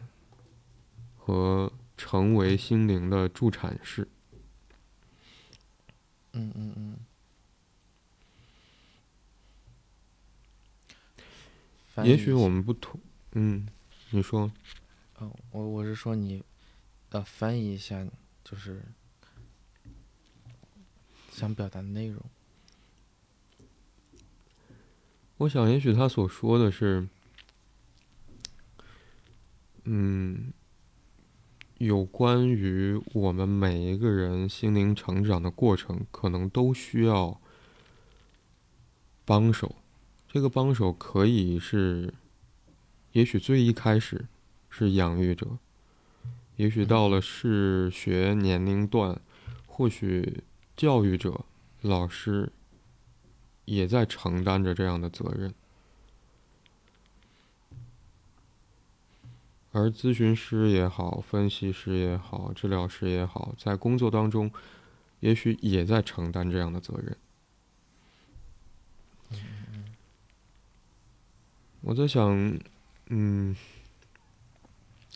[1.17, 4.07] 和成为心灵的助产士。
[6.33, 6.97] 嗯嗯嗯。
[12.01, 12.99] 翻译也许我们不同，
[13.33, 13.67] 嗯，
[14.09, 14.51] 你说，
[15.19, 16.43] 哦，我我是说你，
[17.09, 18.03] 呃，翻译一下，
[18.43, 18.81] 就是
[21.31, 22.19] 想表达的内容。
[25.37, 27.07] 我想也许他所说的是，
[29.83, 30.51] 嗯，
[31.77, 37.39] 有关于我们每一个人心灵成长的过程，可能都需要
[39.23, 39.75] 帮手。
[40.33, 42.13] 这个帮手可以是，
[43.11, 44.27] 也许最一开始
[44.69, 45.57] 是养育者，
[46.55, 49.19] 也许到了是学年龄段，
[49.67, 50.41] 或许
[50.77, 51.43] 教育者、
[51.81, 52.49] 老师
[53.65, 55.53] 也在承担着这样的责任。
[59.73, 64.49] 而咨询师也好，分析师也好，治疗师也好，在工作当中，
[65.19, 67.17] 也许也在承担这样的责任。
[71.81, 72.59] 我在想，
[73.09, 73.55] 嗯，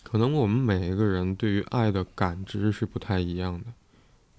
[0.04, 3.68] 可能我们每一个人对于爱的感知是不太一样的，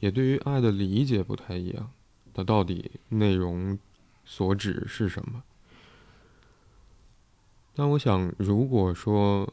[0.00, 1.90] 也对于爱的理解不太一样。
[2.34, 3.78] 它到底内容
[4.24, 5.42] 所指是什么？
[7.74, 9.52] 但我想，如果说，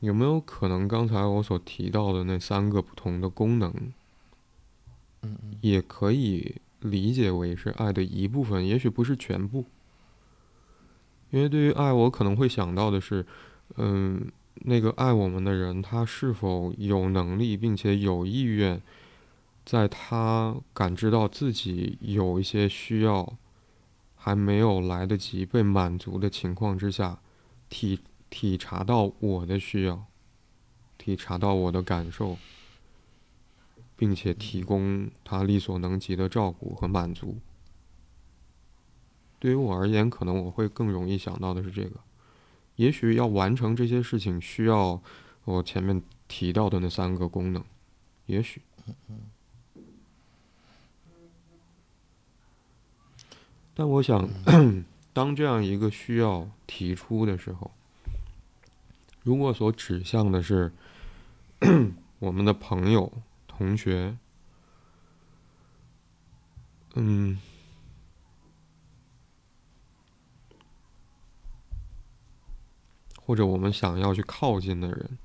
[0.00, 3.70] 有没有可能刚才我所提到的那三个不同的功能，
[5.22, 9.64] 嗯嗯也可以理解为是爱的一部分，也许不是全部。
[11.30, 13.24] 因为对于爱，我可能会想到的是，
[13.76, 18.82] 嗯，那个爱我们的人，他是否有能力并且有意愿，
[19.64, 23.36] 在他感知到自己有一些需要
[24.16, 27.20] 还没有来得及被满足的情况之下，
[27.68, 28.00] 体
[28.30, 30.06] 体察到我的需要，
[30.96, 32.38] 体察到我的感受，
[33.96, 37.38] 并且提供他力所能及的照顾和满足。
[39.38, 42.00] 对于我而言，可能我会更容易想到的是这个。
[42.76, 45.02] 也许要完成这些事情，需要
[45.44, 47.62] 我前面提到的那三个功能。
[48.26, 48.62] 也许，
[53.74, 54.28] 但我想，
[55.12, 57.70] 当这样一个需要提出的时候，
[59.22, 60.72] 如果所指向的是
[62.18, 63.12] 我们的朋友、
[63.46, 64.16] 同学，
[66.94, 67.38] 嗯，
[73.22, 75.18] 或者我们想要去靠近的人，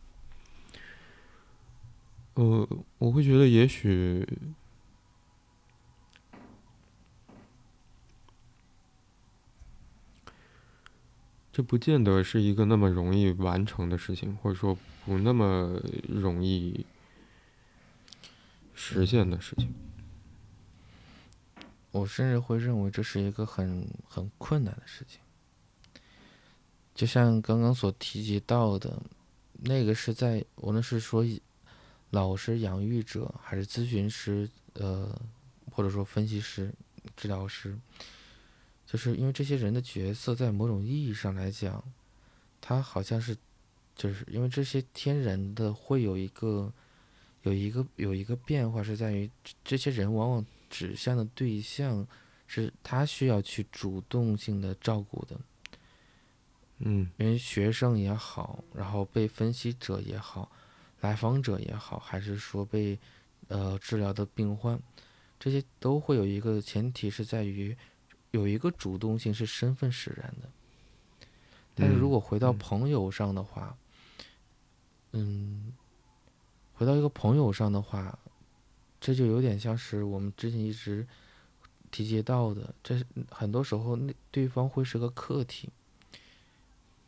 [2.36, 2.68] 呃，
[2.98, 4.28] 我会觉得也许，
[11.56, 16.86] 这不见得是一个那么容易完成的事情，或者说不那么容易
[18.74, 19.74] 实现的事情。
[21.92, 25.22] 我甚至会认为这是一个很很困难的事情。
[26.94, 29.02] 就像刚刚所提及到的，
[29.54, 31.26] 那个是在无论是说
[32.10, 35.18] 老师、养育者，还是咨询师，呃，
[35.72, 36.74] 或者说分析师、
[37.16, 37.80] 治疗师，
[38.86, 41.84] 就是因为这些人的角色，在某种意义上来讲，
[42.62, 43.36] 他好像是，
[43.96, 46.72] 就是因为这些天然的会有一个，
[47.42, 52.08] 有一个有一个变化，是在于这这些人往往指向的对象
[52.48, 55.40] 是他需要去主动性的照顾的。
[56.80, 60.52] 嗯因为学生也好，然后被分析者也好，
[61.00, 63.00] 来访者也好，还是说被
[63.48, 64.78] 呃治疗的病患，
[65.40, 67.76] 这些都会有一个前提是在于
[68.36, 70.50] 有一个主动性是身份使然的。
[71.74, 73.76] 但是如果回到嗯朋友上的话，
[75.14, 75.74] 嗯，
[76.74, 78.18] 回到一个朋友上的话，
[79.00, 81.08] 这就有点像是我们之前一直
[81.92, 85.70] 提及到的，这是很多时候那对方会是个客体。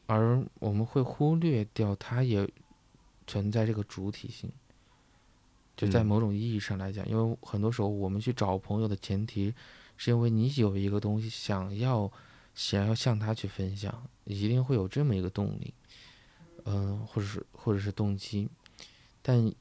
[0.09, 2.49] 而我们会忽略掉他也
[3.25, 4.49] 存在这个主体性。
[5.75, 9.53] 就在嗯某种意义上来讲，因为很多时候我们去找朋友的前提，
[9.97, 12.09] 是因为你有一个东西想要
[12.55, 15.73] 想要向他去分享，一定会有这么一个动力，
[16.65, 18.47] 嗯、或者是或者是动机，
[19.21, 19.51] 但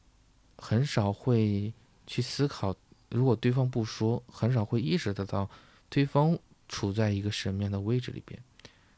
[0.57, 1.73] 很少会
[2.07, 2.75] 去思考，
[3.11, 5.49] 如果对方不说，很少会意识得到
[5.89, 8.41] 对方处在一个什么样的位置里边。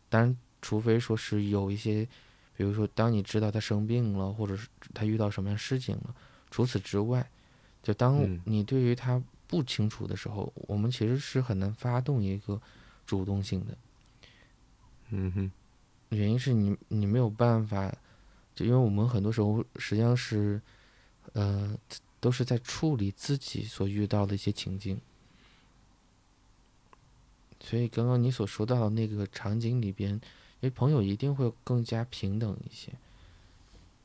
[0.08, 2.06] 当然，除非说是有一些，
[2.56, 6.14] 比如说当你知道他生病了，或者是他遇到什么样的事情了。
[6.50, 7.28] 除此之外，
[7.82, 12.60] 就当嗯你对于他不清楚的时候，我们其实是很难发动一个
[13.04, 13.76] 主动性的。
[15.08, 15.50] 嗯哼，
[16.10, 17.92] 原因是你你没有办法，
[18.54, 20.60] 就因为我们很多时候实际上是，
[21.32, 21.76] 呃，
[22.20, 25.00] 都是在处理自己所遇到的一些情境。
[27.60, 30.20] 所以刚刚你所说到的那个场景里边，因
[30.60, 32.92] 为朋友一定会更加平等一些。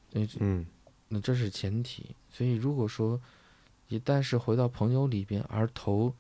[0.10, 0.66] 对，嗯
[1.10, 2.16] 那这是前提。
[2.32, 3.20] 所以如果说
[3.94, 6.16] 一旦是回到朋友里边，而头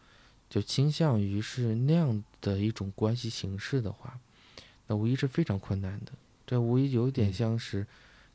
[0.47, 4.19] 就倾向于是那样的一种关系形式的话，
[4.85, 6.11] 那无疑是非常困难的。
[6.45, 7.87] 这无疑有点嗯像是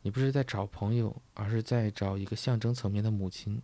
[0.03, 3.63] 你不是在找朋友，而是在找一个象征层面的母亲，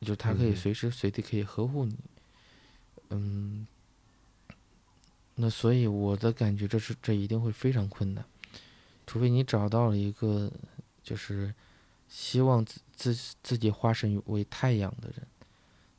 [0.00, 1.96] 就是她可以嗯随时随地可以呵护你。
[3.10, 3.66] 嗯，
[5.34, 8.24] 那所以我的感觉，这是这一定会非常困难，
[9.08, 10.52] 除非你找到了一个
[11.02, 11.52] 就是
[12.08, 15.26] 希望自自自己化身为太阳的人。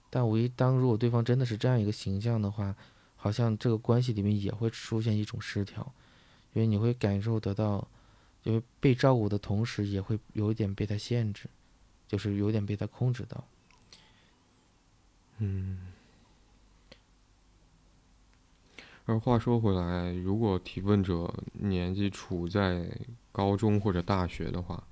[0.10, 2.76] 但无疑，当如果对方真的是这样一个形象的话，
[3.16, 5.94] 好像这个关系里面也会出现一种失调，
[6.54, 7.88] 因为你会感受得到，
[8.44, 11.50] 因为被照顾的同时，也会有一点被他限制，
[12.08, 13.44] 就是有点被他控制到。
[15.40, 15.94] 嗯。
[19.06, 22.90] 而话说回来，如果提问者年纪处在
[23.32, 24.84] 高中或者大学的话，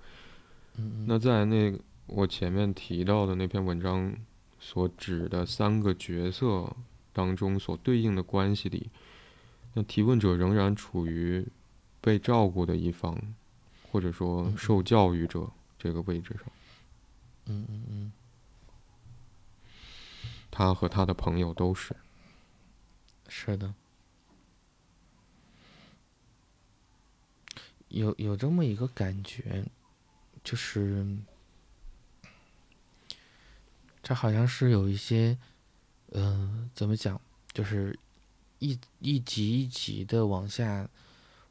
[1.08, 1.74] 那在那
[2.08, 4.16] 我前面提到的那篇文章
[4.60, 6.76] 所指的三个角色
[7.14, 8.90] 当中所对应的关系里，
[9.74, 11.48] 那提问者仍然处于
[12.02, 13.18] 被照顾的一方，
[13.92, 15.50] 或者说受教育者
[15.80, 16.44] 这个位置上。
[17.46, 18.12] 嗯嗯嗯，
[20.52, 21.96] 他和他的朋友都是。
[23.28, 23.74] 是的，
[27.88, 29.66] 有有这么一个感觉，
[30.46, 31.06] 就是
[34.02, 35.38] 这好像是有一些，
[36.12, 37.20] 嗯、怎么讲，
[37.52, 38.00] 就是
[38.60, 40.88] 一一级一级的往下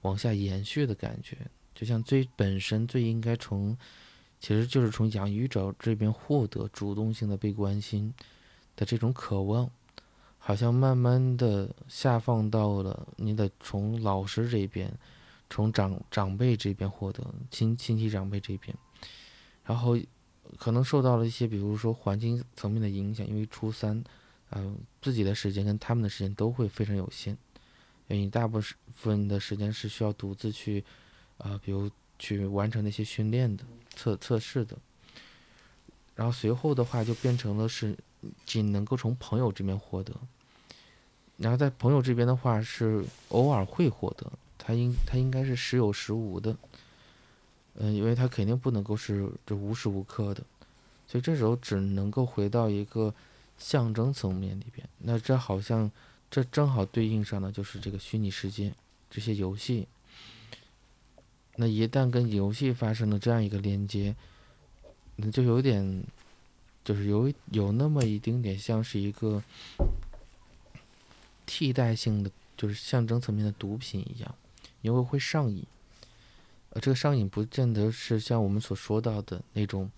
[0.00, 1.36] 往下延续的感觉，
[1.74, 3.76] 就像最本身最应该从，
[4.40, 8.14] 其实就是从养育者这边获得主动性的被关心
[8.76, 9.70] 的这种渴望。
[10.38, 14.92] 好像慢慢的下放到了你得从老师这边，
[15.50, 18.76] 从长长辈这边获得亲亲戚长辈这边，
[19.64, 19.96] 然后
[20.58, 24.02] 可能受到了一些比如说环境层面的影响，因为初三，
[24.50, 27.32] 嗯、自己的时间跟他们的时间都会非常有限，
[28.08, 28.60] 因为你大部
[28.94, 30.84] 分的时间是需要独自去，
[31.38, 33.64] 啊、比如去完成那些训练的
[33.94, 34.76] 测测试的，
[36.14, 37.96] 然后随后的话就变成了是
[38.44, 40.14] 仅能够从朋友这边获得。
[41.36, 44.30] 然后在朋友这边的话是偶尔会获得，
[44.64, 46.56] 他应他应该是时有时无的，
[47.74, 50.42] 嗯、因为他肯定不能够是这无时无刻的，
[51.06, 53.14] 所以这时候只能够回到一个
[53.58, 54.88] 象征层面里边。
[54.98, 55.90] 那这好像
[56.30, 58.72] 这正好对应上的就是这个虚拟世界
[59.10, 59.86] 这些游戏。
[61.56, 64.16] 那一旦跟游戏发生了这样一个连接，
[65.16, 66.02] 那就有点，
[66.82, 69.42] 就是有有那么一丁点像是一个。
[71.46, 74.34] 替代性的，就是象征层面的毒品一样，
[74.84, 75.66] 因为会上瘾。
[76.70, 79.90] 呃，这个上瘾不见得是像我们所说到的那种，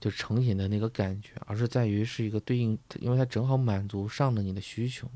[0.00, 5.10] 就成瘾的那个感觉，而是在于是一个对应，因为它正好满足上了你的需求，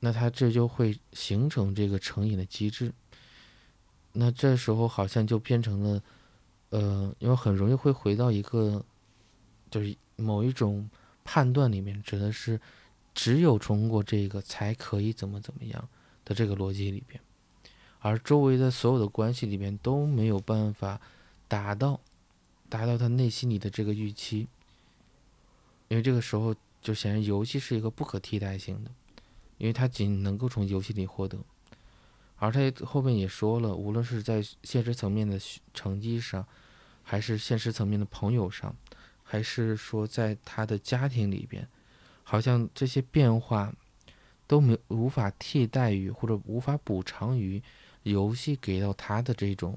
[0.00, 2.92] 那它这就会形成这个成瘾的机制。
[4.12, 6.02] 那这时候好像就变成了，
[6.68, 8.84] 呃，因为很容易会回到一个，
[9.70, 10.90] 就是某一种
[11.24, 12.60] 判断里面，指的是。
[13.12, 15.88] 只有通过这个才可以怎么怎么样
[16.24, 17.20] 的这个逻辑里边，
[18.00, 21.00] 而周围的所有的关系里边都没有办法
[21.46, 22.00] 达到
[22.68, 24.48] 达到他内心里的这个预期，
[25.88, 28.90] 因为这个时候就显然游戏是一个不可替代性的，
[29.58, 31.38] 因为他仅能够从游戏里获得，
[32.36, 35.38] 而他后面也说了，无论是在现实层面的
[35.74, 36.46] 成绩上，
[37.02, 38.74] 还是现实层面的朋友上，
[39.22, 41.68] 还是说在他的家庭里边。
[42.22, 43.74] 好像这些变化
[44.46, 47.60] 都没无法替代于或者无法补偿于
[48.02, 49.76] 游戏给到他的这种，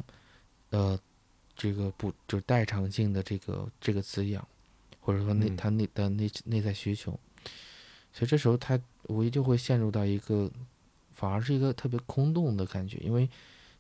[0.70, 1.00] 呃，
[1.56, 4.48] 这个不就是代偿性的这个这个滋养，
[5.02, 5.58] 或者说内嗯。
[5.58, 7.12] 他内的内内在需求，
[8.14, 10.50] 所以这时候他无疑就会陷入到一个，
[11.14, 13.30] 反而是一个特别空洞的感觉，因为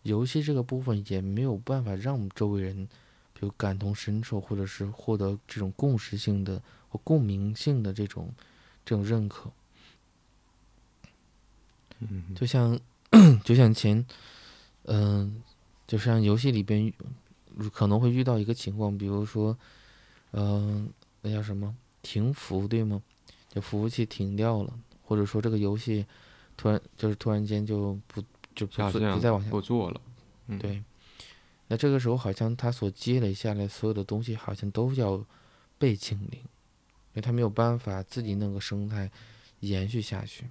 [0.04, 2.86] 游戏这个部分也没有办法让周围人，
[3.34, 8.34] 比如感同身受，或者是获得这种共识性的或共鸣性的这种
[8.86, 9.50] 这种认可。
[12.00, 12.36] 嗯。
[12.36, 12.78] 就像
[13.45, 14.05] 就像前，
[14.86, 15.41] 嗯、
[15.86, 16.91] 就像游戏里边
[17.72, 19.57] 可能会遇到一个情况，比如说，
[20.32, 20.89] 嗯、
[21.22, 23.01] 那叫什么停服对吗？
[23.49, 26.05] 就服务器停掉了，或者说这个游戏
[26.57, 28.22] 突然就是突然间就不
[28.55, 28.89] 就不
[29.20, 30.01] 再往下不做了。
[30.47, 30.84] 嗯，对，
[31.68, 35.24] 那这个时候好像他所积累下来所有的东西，好像都要
[35.78, 39.11] 被清零，因为他没有办法自己那个生态
[39.59, 40.49] 延续下去，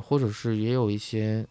[0.00, 1.46] 或者是也有一些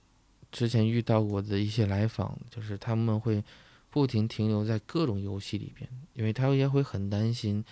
[0.51, 3.43] 之前遇到过的一些来访，就是他们会
[3.89, 7.63] 不停停留在各种游戏里边，因为他也会很担心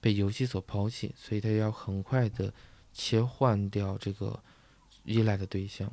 [0.00, 2.52] 被游戏所抛弃，所以他要很快的
[2.92, 4.42] 切换掉这个
[5.04, 5.92] 依赖的对象。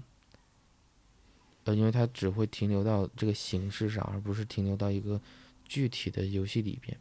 [1.66, 5.22] 呃，因为它只会停留到这个形式上，而不是停留到一个
[5.66, 6.98] 具体的游戏里边。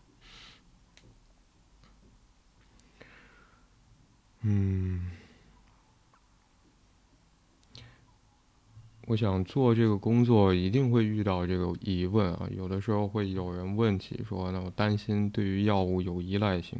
[4.42, 5.10] 嗯，
[9.06, 16.78] 我想做这个工作一定会遇到这个疑问啊，有的时候会有人问起说，那我担心对于药物有依赖性，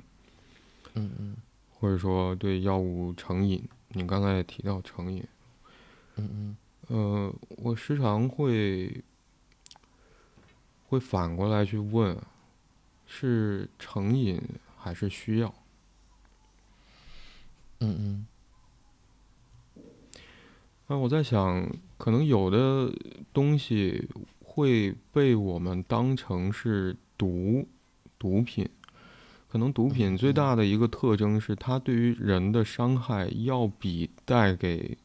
[0.95, 1.37] 嗯嗯
[1.71, 3.63] 或者说对药物成瘾。
[3.89, 5.23] 你刚才也提到成瘾，
[6.17, 6.57] 嗯嗯
[6.89, 9.03] 呃，我时常会
[10.89, 12.17] 会反过来去问，
[13.05, 14.41] 是成瘾
[14.79, 15.53] 还是需要？
[17.81, 18.27] 嗯嗯
[20.87, 21.67] 那我在想，
[22.03, 22.93] 可能有的
[23.33, 24.09] 东西
[24.45, 27.65] 会被我们当成是毒
[28.19, 28.69] 毒品，
[29.49, 34.99] 可能毒品最大的一个特征是它对于人的伤害要比带给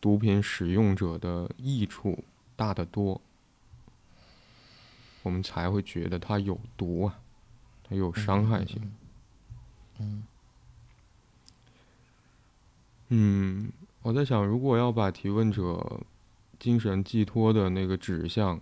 [0.00, 2.24] 毒品使用者的益处
[2.56, 3.20] 大得多，
[5.22, 7.20] 我们才会觉得它有毒啊，
[7.86, 8.90] 它有伤害性。
[9.98, 10.24] 嗯。
[13.12, 13.72] 嗯，
[14.02, 16.00] 我在想，如果要把提问者
[16.58, 18.58] 精神寄托的那个指向，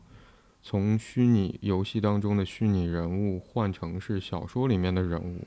[0.63, 5.47] 从虚拟游戏当中的虚拟人物换成是小说里面的人物，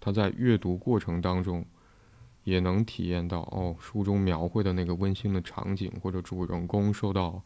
[0.00, 1.62] 他在阅读过程当中
[2.44, 7.42] 也能体验到哦，书中描绘的那个温馨的场景，或者主人公受到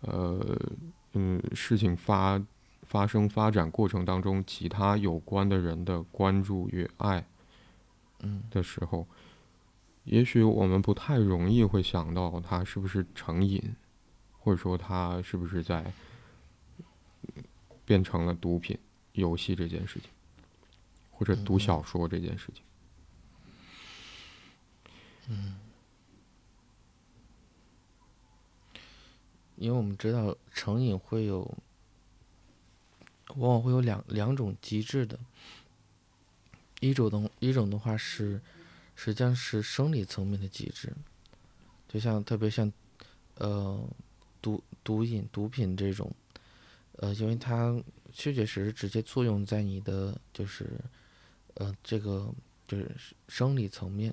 [0.00, 0.58] 呃
[1.12, 2.42] 嗯事情发
[2.82, 7.24] 发生发展过程当中其他有关的人的关注与爱。
[8.20, 9.06] 嗯的时候，
[10.06, 13.60] 也许我们不太容易会想到他是不是成瘾，
[14.38, 15.92] 或者说他是不是在
[17.84, 18.78] 变成了毒品、
[19.12, 20.08] 游戏这件事情，
[21.10, 22.62] 或者读小说这件事情。
[25.28, 25.56] 嗯
[29.56, 31.40] 因为我们知道成瘾会有，
[33.36, 35.18] 往往会有两两种机制的。
[36.80, 38.38] 一种的一种的话是，
[38.96, 40.92] 实际上是生理层面的机制，
[41.86, 42.72] 就像特别像，
[43.36, 43.88] 呃，
[44.42, 46.10] 毒毒瘾、毒品这种，
[46.96, 47.80] 呃，因为它
[48.12, 50.80] 确确实实直接作用在你的就是，
[51.54, 52.32] 呃，这个
[52.66, 52.90] 就是
[53.28, 54.12] 生理层面，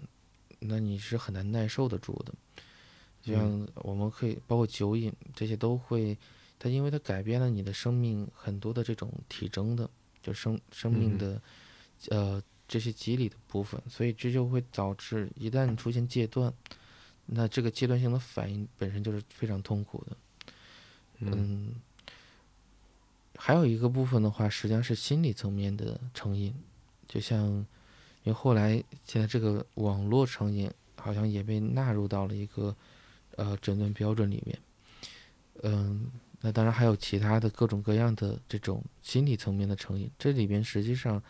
[0.60, 2.34] 那你是很难耐受得住的。
[3.22, 6.18] 就像我们可以包括酒瘾这些都会，
[6.60, 9.90] 它因为它改变了你的生命很多的这种体征的，
[10.22, 11.42] 就生生命的，
[12.10, 16.54] 呃这些机理的部分，所以这就会导致一旦出现戒断，
[17.26, 20.18] 那这个阶段性的反应本身就是非常痛苦的。
[21.20, 21.76] 嗯，
[23.36, 26.54] 还有一个部分的话，实际上是心理层面的成瘾，
[27.08, 27.46] 就像
[28.24, 32.76] 因为后来现在这个网络成瘾好像也被纳入到了一个
[33.36, 34.60] 呃诊断标准里面。
[35.62, 36.12] 嗯，
[36.42, 41.22] 那当然还有其他的各种各样的这种心理层面的成瘾，这里边实际上，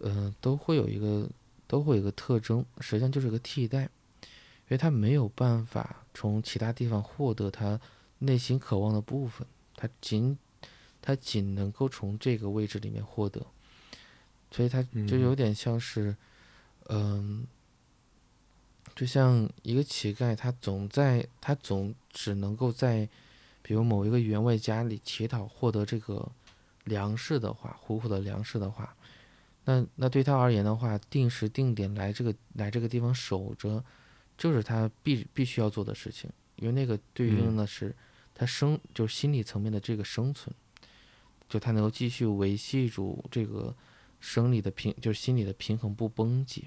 [0.00, 1.28] 呃，都会有一个
[1.66, 3.82] 都会有一个特征，实际上就是个替代，
[4.22, 7.80] 因为他没有办法从其他地方获得他
[8.18, 9.46] 内心渴望的部分，
[9.76, 10.36] 他仅
[11.00, 13.46] 他仅能够从这个位置里面获得，
[14.50, 16.16] 所以他就有点像是，
[16.88, 17.46] 嗯、
[18.94, 23.08] 就像一个乞丐，他总在他总只能够在，
[23.62, 26.30] 比如某一个员外家里乞讨获得这个
[26.84, 28.96] 粮食的话，糊口的粮食的话，
[29.68, 33.84] 那那对他而言的话，定时定点来这个来这个地方守着，
[34.38, 36.30] 就是他必必须要做的事情。
[36.56, 37.94] 因为那个对应的是
[38.34, 40.56] 他生，就是心理层面的这个生存，
[41.50, 43.76] 就他能够继续维系住这个
[44.20, 46.62] 生理的平，就是心理的平衡不崩解。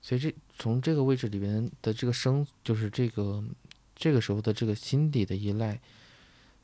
[0.00, 3.44] 所以这从这个位置里边的这个生，就是这个
[3.94, 5.78] 这个时候的这个心理的依赖，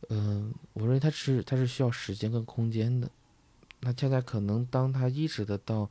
[0.09, 3.11] 嗯，我认为他是他是需要时间跟空间的。
[3.81, 5.89] 那恰恰可能当他意识得到，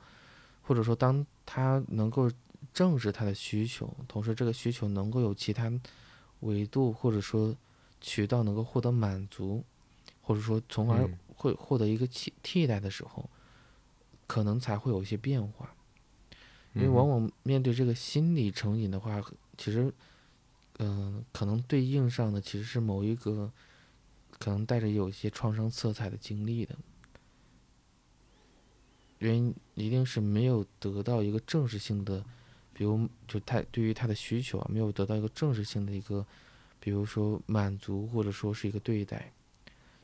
[0.61, 2.29] 或者说当他能够
[2.73, 5.71] 正视他的需求，同时这个需求能够有其他
[6.41, 7.55] 维度或者说
[8.01, 9.63] 渠道能够获得满足，
[10.21, 13.29] 或者说从而会获得一个替替代的时候，
[14.27, 15.73] 可能才会有一些变化。
[16.73, 19.19] 因为往往面对这个心理成瘾的话，
[19.57, 19.91] 其实，
[20.77, 23.51] 嗯，可能对应上的其实是某一个
[24.38, 26.75] 可能带着有一些创伤色彩的经历的。
[29.20, 32.24] 原因一定是没有得到一个正式性的，
[32.74, 36.26] 比如就他对于他的需求啊，没有得到一个正式性的一个，
[36.80, 39.32] 比如说满足或者说是一个对待，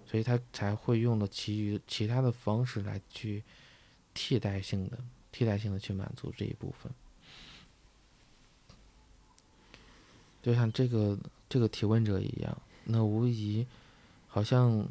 [0.05, 3.43] 所以他才会用了其余其他的方式来去
[4.16, 4.97] 替代性的、
[5.32, 6.91] 替代性的去满足这一部分。
[10.41, 13.66] 就像这个这个提问者一样，那无疑
[14.28, 14.88] 好像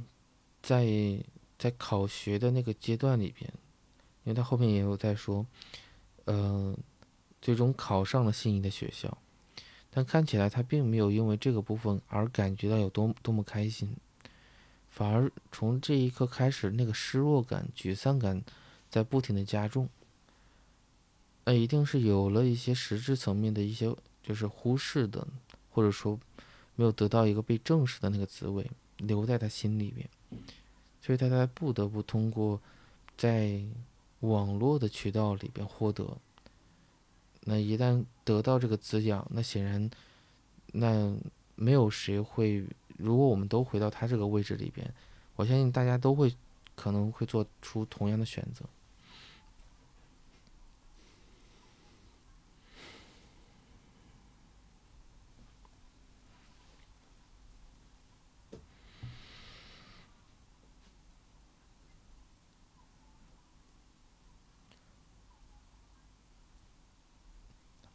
[0.62, 1.18] 在
[1.58, 3.52] 在考学的那个阶段里边。
[4.24, 5.44] 因为他后面也有在说，
[6.26, 6.76] 嗯，
[7.40, 9.18] 最终考上了心仪的学校，
[9.90, 13.96] 但看起来他并没有因为这个部分而感觉到有多多么开心，
[14.88, 18.40] 反而从这一刻开始，那个失落感、沮丧感
[18.88, 19.88] 在不停的加重。
[21.44, 23.92] 那一定是有了一些实质层面的一些
[24.22, 25.26] 就是忽视的，
[25.72, 26.20] 或者说
[26.76, 30.08] 没有得到一个被正视的那个滋味留在他心里边，
[31.00, 32.60] 所以他才不得不通过
[33.18, 33.60] 在。
[34.22, 36.16] 网络的渠道里边获得，
[37.44, 39.88] 那一旦得到这个滋养，那显然，
[40.72, 41.14] 那
[41.54, 42.66] 没有谁会。
[42.98, 44.92] 如果我们都回到他这个位置里边，
[45.34, 46.32] 我相信大家都会
[46.74, 48.64] 可能会做出同样的选择。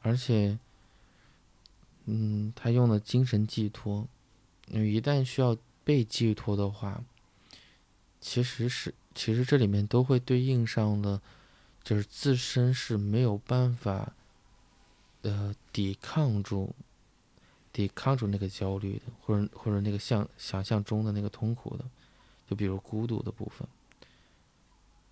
[0.08, 0.58] 而且，
[2.06, 4.08] 嗯，他用了精神寄托，
[4.68, 7.04] 因为一旦需要被寄托的话，
[8.22, 11.22] 其实是其实这里面都会对应上了，
[11.84, 14.14] 就是自身是没有办法，
[15.24, 16.74] 呃，抵抗住，
[17.74, 21.84] 抵抗住那个焦虑的，或者或者那个想想象中的那个痛苦的，
[22.50, 23.68] 就比如孤独的部分，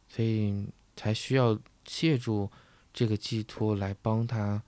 [0.08, 0.66] 所以
[0.96, 2.50] 才需要借助
[2.94, 4.64] 这个寄托来帮他。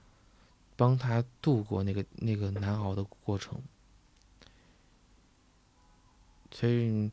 [0.77, 3.59] 帮他度过那个那个难熬的过程，
[6.51, 7.11] 所以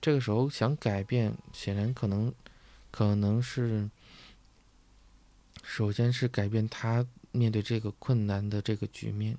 [0.00, 2.34] 这个时候想改变，显然可能
[2.90, 3.88] 可能是
[5.62, 9.36] 首先是改变他面对这个困难的这个局面，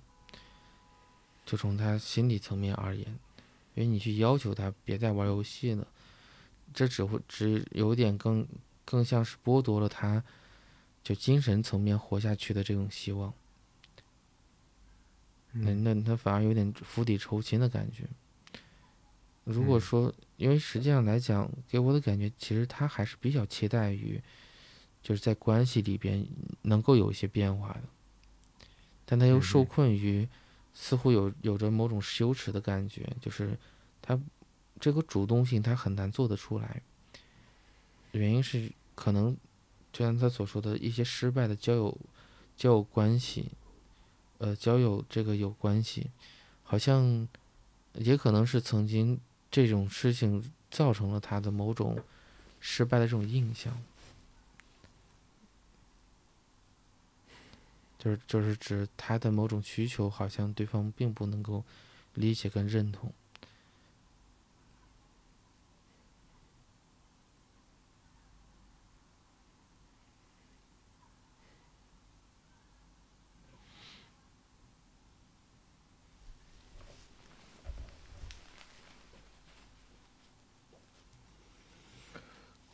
[1.44, 3.08] 就从他心理层面而言，
[3.74, 5.88] 因为你去要求他别再玩游戏了，
[6.72, 8.48] 这只会只有点更
[8.86, 10.24] 更像是剥夺了他
[11.04, 13.34] 就精神层面活下去的这种希望。
[15.58, 18.04] 那那他反而有点釜底抽薪的感觉。
[19.46, 24.22] 如果说，因为实际上来讲，给我的感觉，其实他还是比较期待于，
[25.02, 26.26] 就是在关系里边
[26.64, 27.84] 能够有一些变化的，
[29.06, 30.28] 但他又受困于，
[30.74, 33.58] 似乎有有着某种羞耻的感觉，就是
[34.02, 34.20] 他
[34.80, 36.82] 这个主动性他很难做得出来。
[38.12, 39.38] 原因是可能，
[39.94, 41.98] 就像他所说的一些失败的交友
[42.58, 43.52] 交友关系。
[44.38, 46.10] 呃，交友这个有关系，
[46.64, 47.28] 好像
[47.94, 49.20] 也可能是曾经
[49.50, 51.98] 这种事情造成了他的某种
[52.60, 53.82] 失败的这种印象，
[57.98, 61.64] 就是就是指他的某种需求，好像对方并不能够
[62.14, 63.12] 理解跟认同。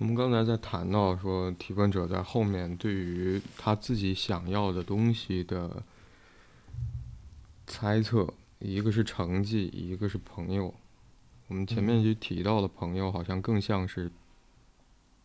[0.02, 5.84] 我们刚才在谈到说，提问者在后面对于他自己想要的东西的
[7.68, 10.74] 猜测，一个是成绩，一个是朋友。
[11.50, 14.12] 我们前面就提到的朋友，好像更像是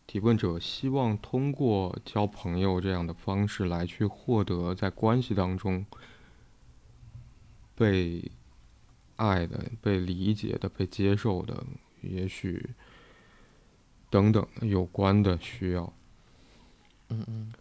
[0.05, 5.83] 提问者希望通过交朋友这样的方式来去获得在关系当中
[7.73, 8.29] 被
[9.15, 11.65] 爱的、被理解的、被接受的，
[12.01, 12.63] 也许
[14.09, 15.93] 等等有关的需要。
[17.09, 17.53] 嗯嗯。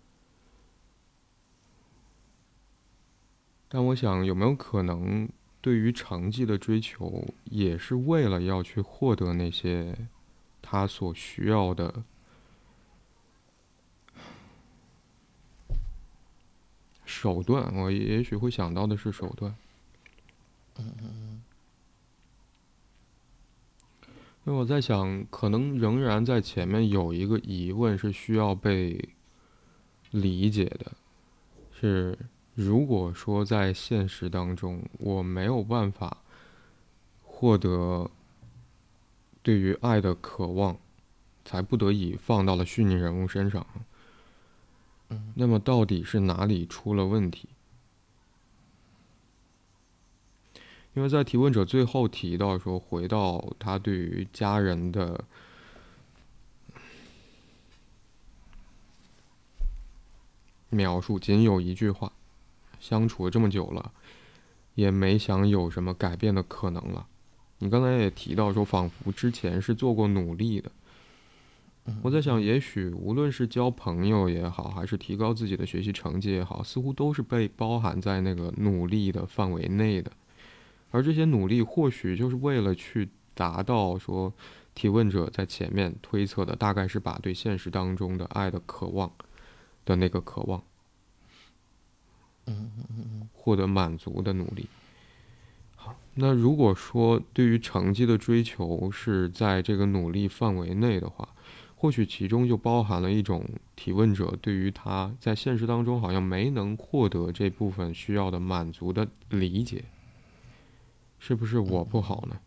[3.69, 5.29] 但我想，有没有可能，
[5.61, 9.97] 对于成绩的追求，也是为了要去获得那些
[10.63, 12.05] 他所需要的
[17.05, 17.75] 手段？
[17.75, 19.55] 我也许会想到的是手段。
[20.79, 21.43] 嗯嗯嗯。
[24.47, 29.09] 因为我在想，可能仍然在前面有一个疑问是需要被
[30.13, 30.93] 理解的，
[31.73, 32.17] 是。
[32.55, 36.17] 如果说在现实当中我没有办法
[37.23, 38.11] 获得
[39.43, 40.79] 对于爱的渴望，
[41.45, 43.67] 才不得已放到了虚拟人物身上，
[45.35, 47.47] 那么到底是哪里出了问题？
[50.97, 55.23] 因为在提问者最后提到说，回到他对于家人的
[60.71, 62.11] 描述，仅有一句话。
[62.81, 63.93] 相处了这么久了，
[64.75, 67.07] 也没想有什么改变的可能了。
[67.59, 70.71] 你刚才也提到说，仿佛之前是做过努力的。
[72.03, 80.11] 我在想，也许无论是交朋友也好，还是提高自己的学习成绩也好，似乎都是被包含在那个努力的范围内的。
[80.91, 84.33] 而这些努力，或许就是为了去达到说，
[84.75, 89.11] 提问者在前面推测的，大概是把对现实当中的爱的渴望
[89.85, 90.63] 的那个渴望。
[92.47, 94.69] 嗯嗯嗯嗯，获得满足的努力。
[95.75, 101.29] 好，那如果说对于成绩的追求是在这个努力范围内的话，
[101.75, 109.85] 或许其中就包含了一种提问者对于他在现实当中好像没能获得这部分需要的满足的理解。
[111.19, 112.39] 是不是我不好呢？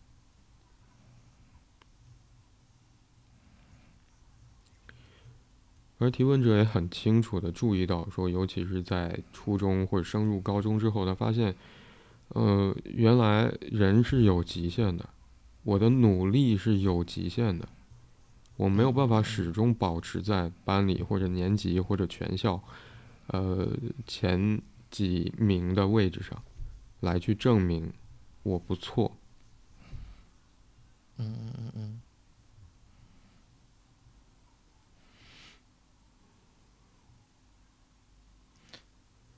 [6.01, 11.53] 而提问者也很清楚的注意到，说，尤其是在初中或者升入高中之后，他发现，
[12.29, 15.09] 呃，原来人是有极限的，
[15.63, 17.67] 我的努力是有极限的，
[18.55, 22.63] 我没有办法始终保持在班里或者年级或者全校，
[23.27, 23.67] 呃，
[24.07, 26.41] 前几名的位置上，
[27.01, 27.91] 来去证明
[28.43, 29.17] 我不错。
[31.17, 32.01] 嗯嗯嗯嗯。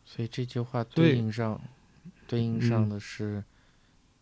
[0.06, 1.60] 所以这句话对应上，
[2.28, 3.44] 对应上的是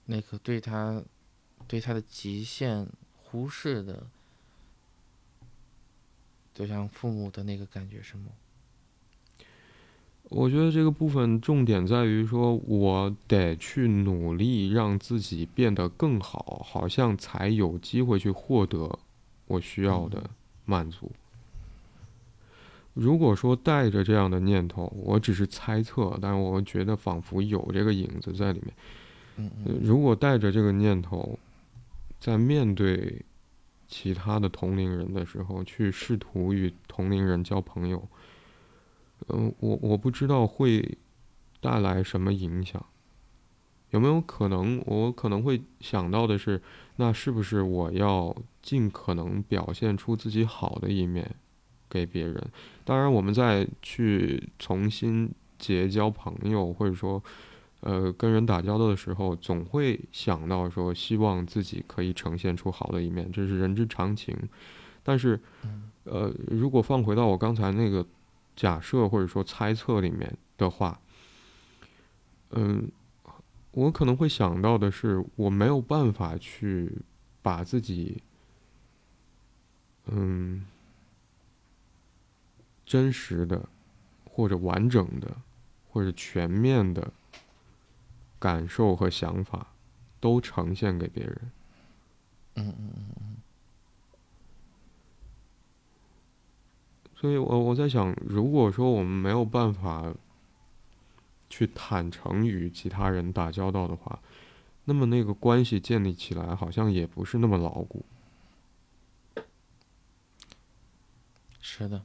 [0.05, 1.03] 那个对他
[1.67, 4.07] 对他的极限忽视的，
[6.53, 8.31] 就像父母的那个感觉是吗？
[10.29, 18.97] 我觉得这个部分重点在于说，我得去努力让自己变得更好，好像才有机会去获得
[19.47, 20.29] 我需要的
[20.65, 21.11] 满足。
[22.93, 28.73] 如果说带着这样的念头，我只是猜测，但是我觉得仿佛有这个影子在里面。
[29.37, 29.49] 嗯
[29.81, 31.39] 如果带着这个念头，
[32.19, 33.21] 在面对
[33.87, 38.05] 其他的同龄人的时候，去试图与同龄人交朋友，
[39.27, 40.97] 嗯，我我不知道会
[41.59, 42.83] 带来什么影响。
[43.91, 46.61] 有没有可能，我可能会想到的是，
[46.95, 51.35] 那是不是我要尽可能表现出自己好的一面？
[51.91, 52.39] 给别人，
[52.85, 57.19] 当然，我们在去重新结交朋友，或者说，
[57.79, 64.37] 呃，跟人打交道的时候，总会想到说，希望自己可以呈现出好的一面，这是人之常情。
[65.01, 65.41] 但是，
[66.03, 68.05] 呃，如果放回到我刚才那个
[68.59, 70.99] 假设或者说猜测里面的话，
[72.49, 72.91] 嗯，
[73.71, 76.91] 我可能会想到的是，我没有办法去
[77.41, 78.21] 把自己，
[80.07, 80.65] 嗯。
[82.85, 83.69] 真实的，
[84.25, 85.37] 或者完整的，
[85.91, 87.13] 或者全面的
[88.39, 89.67] 感受和想法，
[90.19, 91.51] 都呈现给别人。
[92.55, 93.28] 嗯嗯嗯
[97.19, 100.13] 所以我我在想，如果说我们没有办法
[101.49, 104.21] 去坦诚与其他人打交道的话，
[104.85, 108.05] 那么那个关系建立起来好像也不是那么牢固。
[111.59, 112.01] 是的。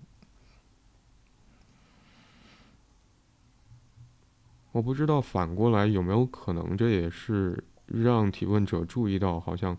[4.73, 9.79] 我不知道反过来有没有可能，这也是让提问者注意到，好像，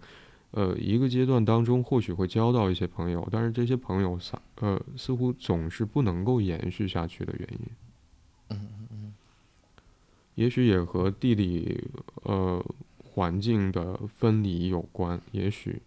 [0.55, 7.59] 呃，一个阶段当中或许会交到一些朋友，但是这些朋友似呃似乎总是不能够延续下去的原因。
[8.51, 9.13] 嗯嗯嗯。
[10.35, 11.83] 也许也和地理
[12.23, 12.65] 呃
[13.03, 15.81] 环境的分离有关，也许，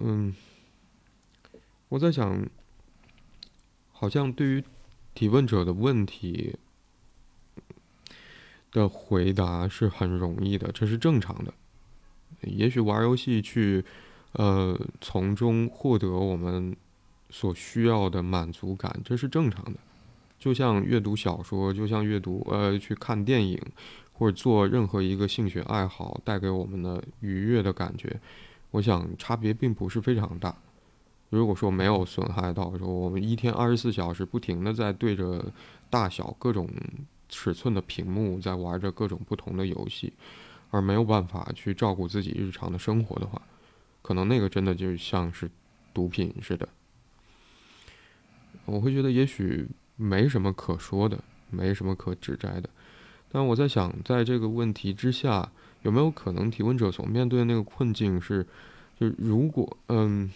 [0.00, 0.34] 嗯，
[1.90, 2.48] 我在想，
[3.92, 4.64] 好像对于
[5.14, 6.56] 提问者的问题
[8.74, 11.54] 的回答是很容易的，这是正常的。
[12.42, 13.82] 也许玩游戏去，
[14.32, 16.76] 呃，从中获得我们
[17.30, 19.78] 所需要的满足感，这是正常的。
[20.38, 23.58] 就像阅读小说，就像阅读呃去看电影，
[24.12, 28.20] 或者做任何一个兴趣爱好带给我们的愉悦的感觉，
[28.72, 30.54] 我想差别并不是非常大。
[31.30, 35.44] 如果说没有损害到说我们一天二十四小时不停的在对着
[35.88, 36.68] 大小各种
[37.34, 40.12] 尺寸的屏幕在玩着各种不同的游戏，
[40.70, 43.42] 而没有办法去照顾自己日常的生活的话，
[44.02, 45.50] 可能那个真的就像是
[45.92, 46.68] 毒品似的。
[48.66, 49.68] 我会觉得也许。
[49.96, 52.68] 没什么可说的，没什么可指摘的。
[53.30, 58.44] 但我在想，在这个问题之下，有没有可能提问者所面对的那个困境是，
[58.98, 60.28] 就如果，嗯，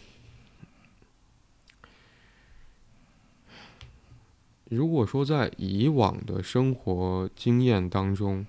[4.71, 8.47] 如果说在以往的生活经验当中，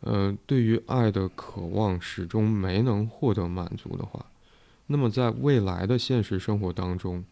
[0.00, 4.26] 呃，对于爱的渴望始终没能获得满足的话，
[4.86, 7.24] 那么在未来的现实生活当中，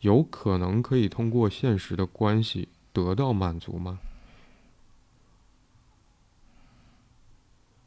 [0.00, 4.00] 有可能可以通过现实的关系得到满足吗？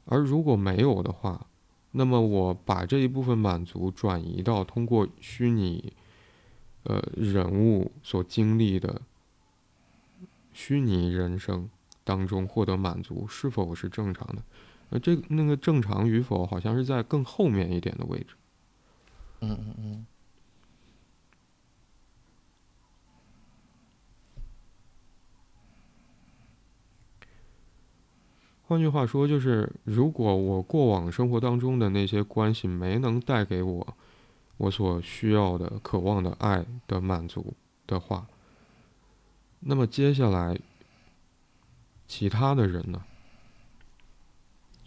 [0.05, 1.47] 而如果没有的话，
[1.91, 5.91] 那么我把这一部分满足转移到通过虚拟，
[6.83, 9.01] 呃人物所经历的
[10.59, 11.69] 虚拟人生
[12.03, 14.41] 当中获得满足，是否是正常的？
[14.89, 18.33] 呃，这那个正常与否，好像是在更后面一点的位置。
[19.41, 20.05] 嗯嗯嗯。
[28.63, 33.95] 换句话说，就是如果我过往生活当中的那些关系没能带给我
[34.57, 37.53] 我所需要的、渴望的爱的满足
[37.85, 38.25] 的话，
[39.59, 40.59] 那么接下来
[42.07, 43.03] 其他的人呢，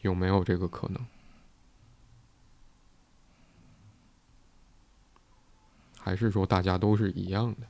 [0.00, 1.06] 有没有这个可能？
[5.98, 7.66] 还是说大家都是一样的？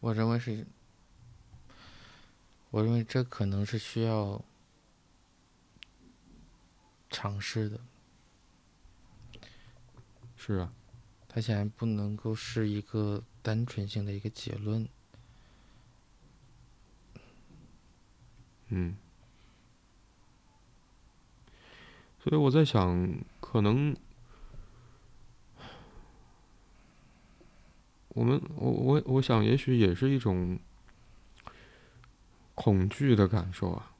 [0.00, 0.66] 我认为是。
[2.70, 4.44] 我认为这可能是需要
[7.08, 7.78] 尝试的。
[10.36, 10.72] 是啊，
[11.34, 14.88] 它显然不能够是一个单纯性的一个结论。
[18.68, 18.96] 嗯，
[22.22, 23.96] 所以我在想，可能
[28.10, 30.56] 我们，我我我想，也许也是一种。
[32.56, 33.96] 恐惧的感受啊，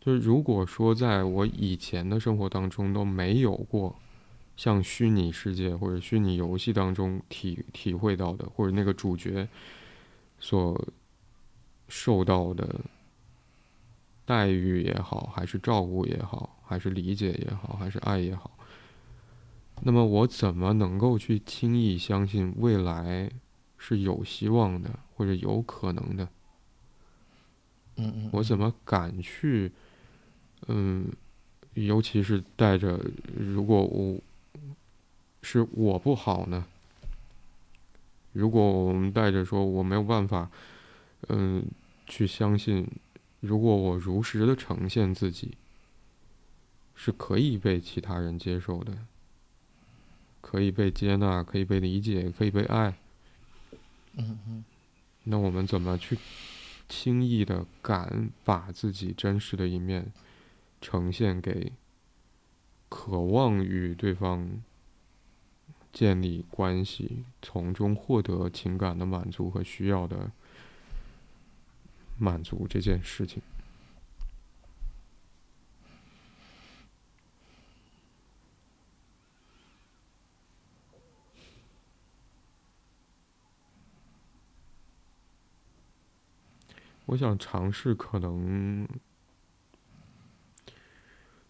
[0.00, 4.00] 就是如果说在我以前的生活当中都没有过
[4.56, 9.46] 像虚拟世界或者虚拟游戏当中体体会到的，或者那个主角
[10.38, 10.88] 所
[11.88, 12.80] 受到的
[14.24, 18.50] 待遇也好，还是照顾也好，还是理解也好，还是爱也好，
[19.82, 23.30] 那么我怎么能够去轻易相信未来
[23.78, 26.28] 是有希望的，或者有可能的？
[27.98, 29.70] 嗯嗯，我怎么敢去？
[30.68, 31.06] 嗯，
[31.74, 32.98] 尤其是带着，
[33.36, 34.18] 如果我
[35.48, 36.66] 是我不好呢？
[38.32, 40.50] 如果我们带着说我没有办法，
[41.28, 41.64] 嗯，
[42.04, 42.84] 去相信，
[43.38, 45.56] 如果我如实的呈现自己，
[46.96, 48.98] 是可以被其他人接受的，
[50.40, 52.98] 可以被接纳，可以被理解，可以被爱。
[54.14, 54.64] 嗯嗯，
[55.22, 56.18] 那我们怎么去？
[56.88, 60.12] 轻易的敢把自己真实的一面
[60.80, 61.72] 呈现给
[62.88, 64.62] 渴望与对方
[65.92, 70.30] 建立关系、从中获得情感的满足和需要的
[72.18, 73.42] 满足这件事情。
[87.06, 88.84] 我想尝试，可能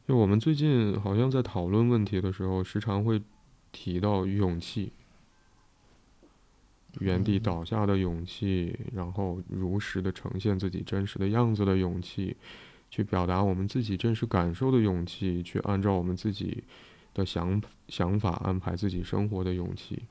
[0.07, 3.22] 就我们最近好像在讨论问题的时候，时常会
[3.79, 4.91] 提到勇气，
[6.99, 12.35] 原地倒下的勇气，然后如实的呈现自己真实的样子的勇气，
[12.91, 16.64] 去表达我们自己真实感受的勇气，去按照我们自己
[17.12, 20.05] 的想想法安排自己生活的勇气，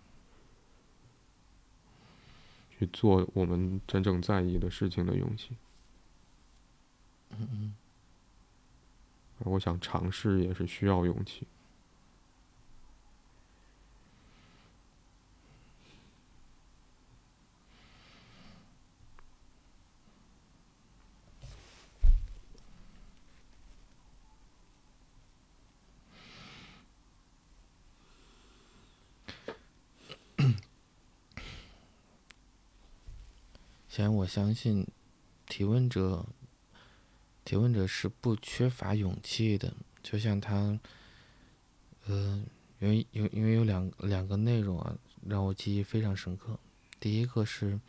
[2.78, 5.56] 去做我们真正在意的事情的勇气。
[7.32, 7.76] 嗯嗯。
[9.40, 11.48] 我想尝试也是需要勇气。
[33.96, 34.86] 先，我相信
[35.46, 36.26] 提问者，
[37.46, 39.74] 提问者是不缺乏勇气的。
[40.04, 40.78] 就像他，
[42.06, 42.44] 呃，
[42.80, 46.60] 因为有因为有两两个内容啊，让我记忆非常深刻。
[47.00, 47.80] 第一个是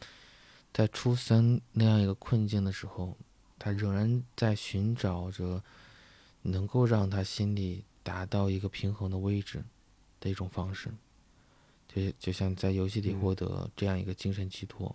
[0.72, 3.16] 在初三那样一个困境的时候，
[3.58, 5.60] 他仍然在寻找着
[6.42, 9.64] 能够让他心里达到一个平衡的位置
[10.20, 10.88] 的一种方式，
[11.88, 14.94] 就就像在游戏里获得这样一个精神寄托。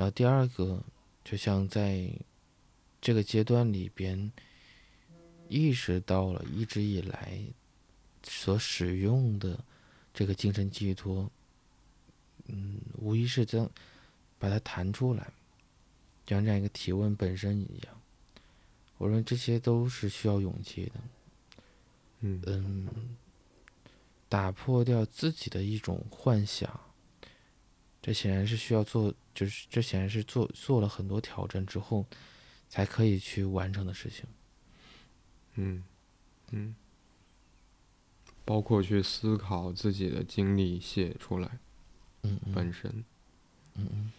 [0.00, 0.82] 然后第二个，
[1.22, 2.10] 就像在
[3.02, 4.32] 这个阶段里边，
[5.46, 7.38] 意识到了一直以来
[8.22, 9.62] 所使用的
[10.14, 11.30] 这个精神寄托，
[12.46, 13.70] 嗯，无疑是将
[14.38, 15.30] 把它弹出来，
[16.24, 18.00] 就像这样一个提问本身一样。
[18.96, 20.92] 我认为这些都是需要勇气的。
[22.20, 22.88] 嗯嗯，
[24.30, 26.80] 打破掉自己的一种幻想。
[28.02, 32.06] 这显然是需要做，就是这显然是做做了很多挑战之后，
[32.68, 34.24] 才可以去完成的事情。
[35.54, 35.84] 嗯，
[36.50, 36.74] 嗯，
[38.44, 41.58] 包括去思考自己的经历写出来，
[42.22, 43.04] 嗯，本身，
[43.74, 44.12] 嗯嗯。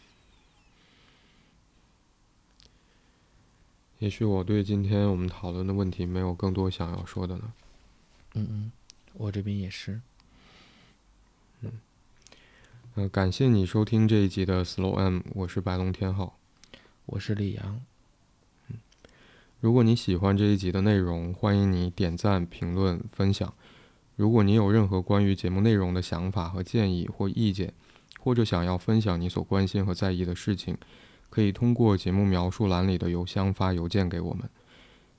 [3.97, 7.53] 也许我对今天我们讨论的问题没有更多想要说的呢。
[8.33, 8.71] 嗯嗯，
[9.13, 10.01] 我这边也是。
[11.61, 11.71] 嗯。
[12.95, 16.37] 呃，感谢你收听这一集的 Slow M，我是白龙天浩，
[17.05, 17.81] 我是李阳。
[18.67, 18.75] 嗯，
[19.61, 23.53] 如果你喜欢这一集的内容，欢迎你点赞、评论、分享。
[24.17, 27.73] 如果你有任何关于节目内容的想法和建议或意见，
[28.19, 30.77] 或者想要分享你所关心和在意的事情，
[31.29, 34.49] 可以通过节目描述栏里的邮箱发邮件给我们。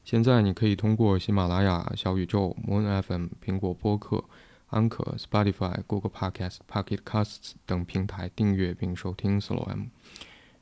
[0.05, 4.23] 现在你可以通过喜马拉雅、小宇宙、Moon FM、苹果播客。
[4.73, 9.85] 安可、Spotify、Google Podcast、Pocket Casts 等平台订阅并收听 Slow M。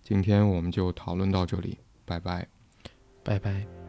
[0.03, 2.49] 今天我们就讨论到这里，拜拜，
[3.23, 3.80] 拜拜。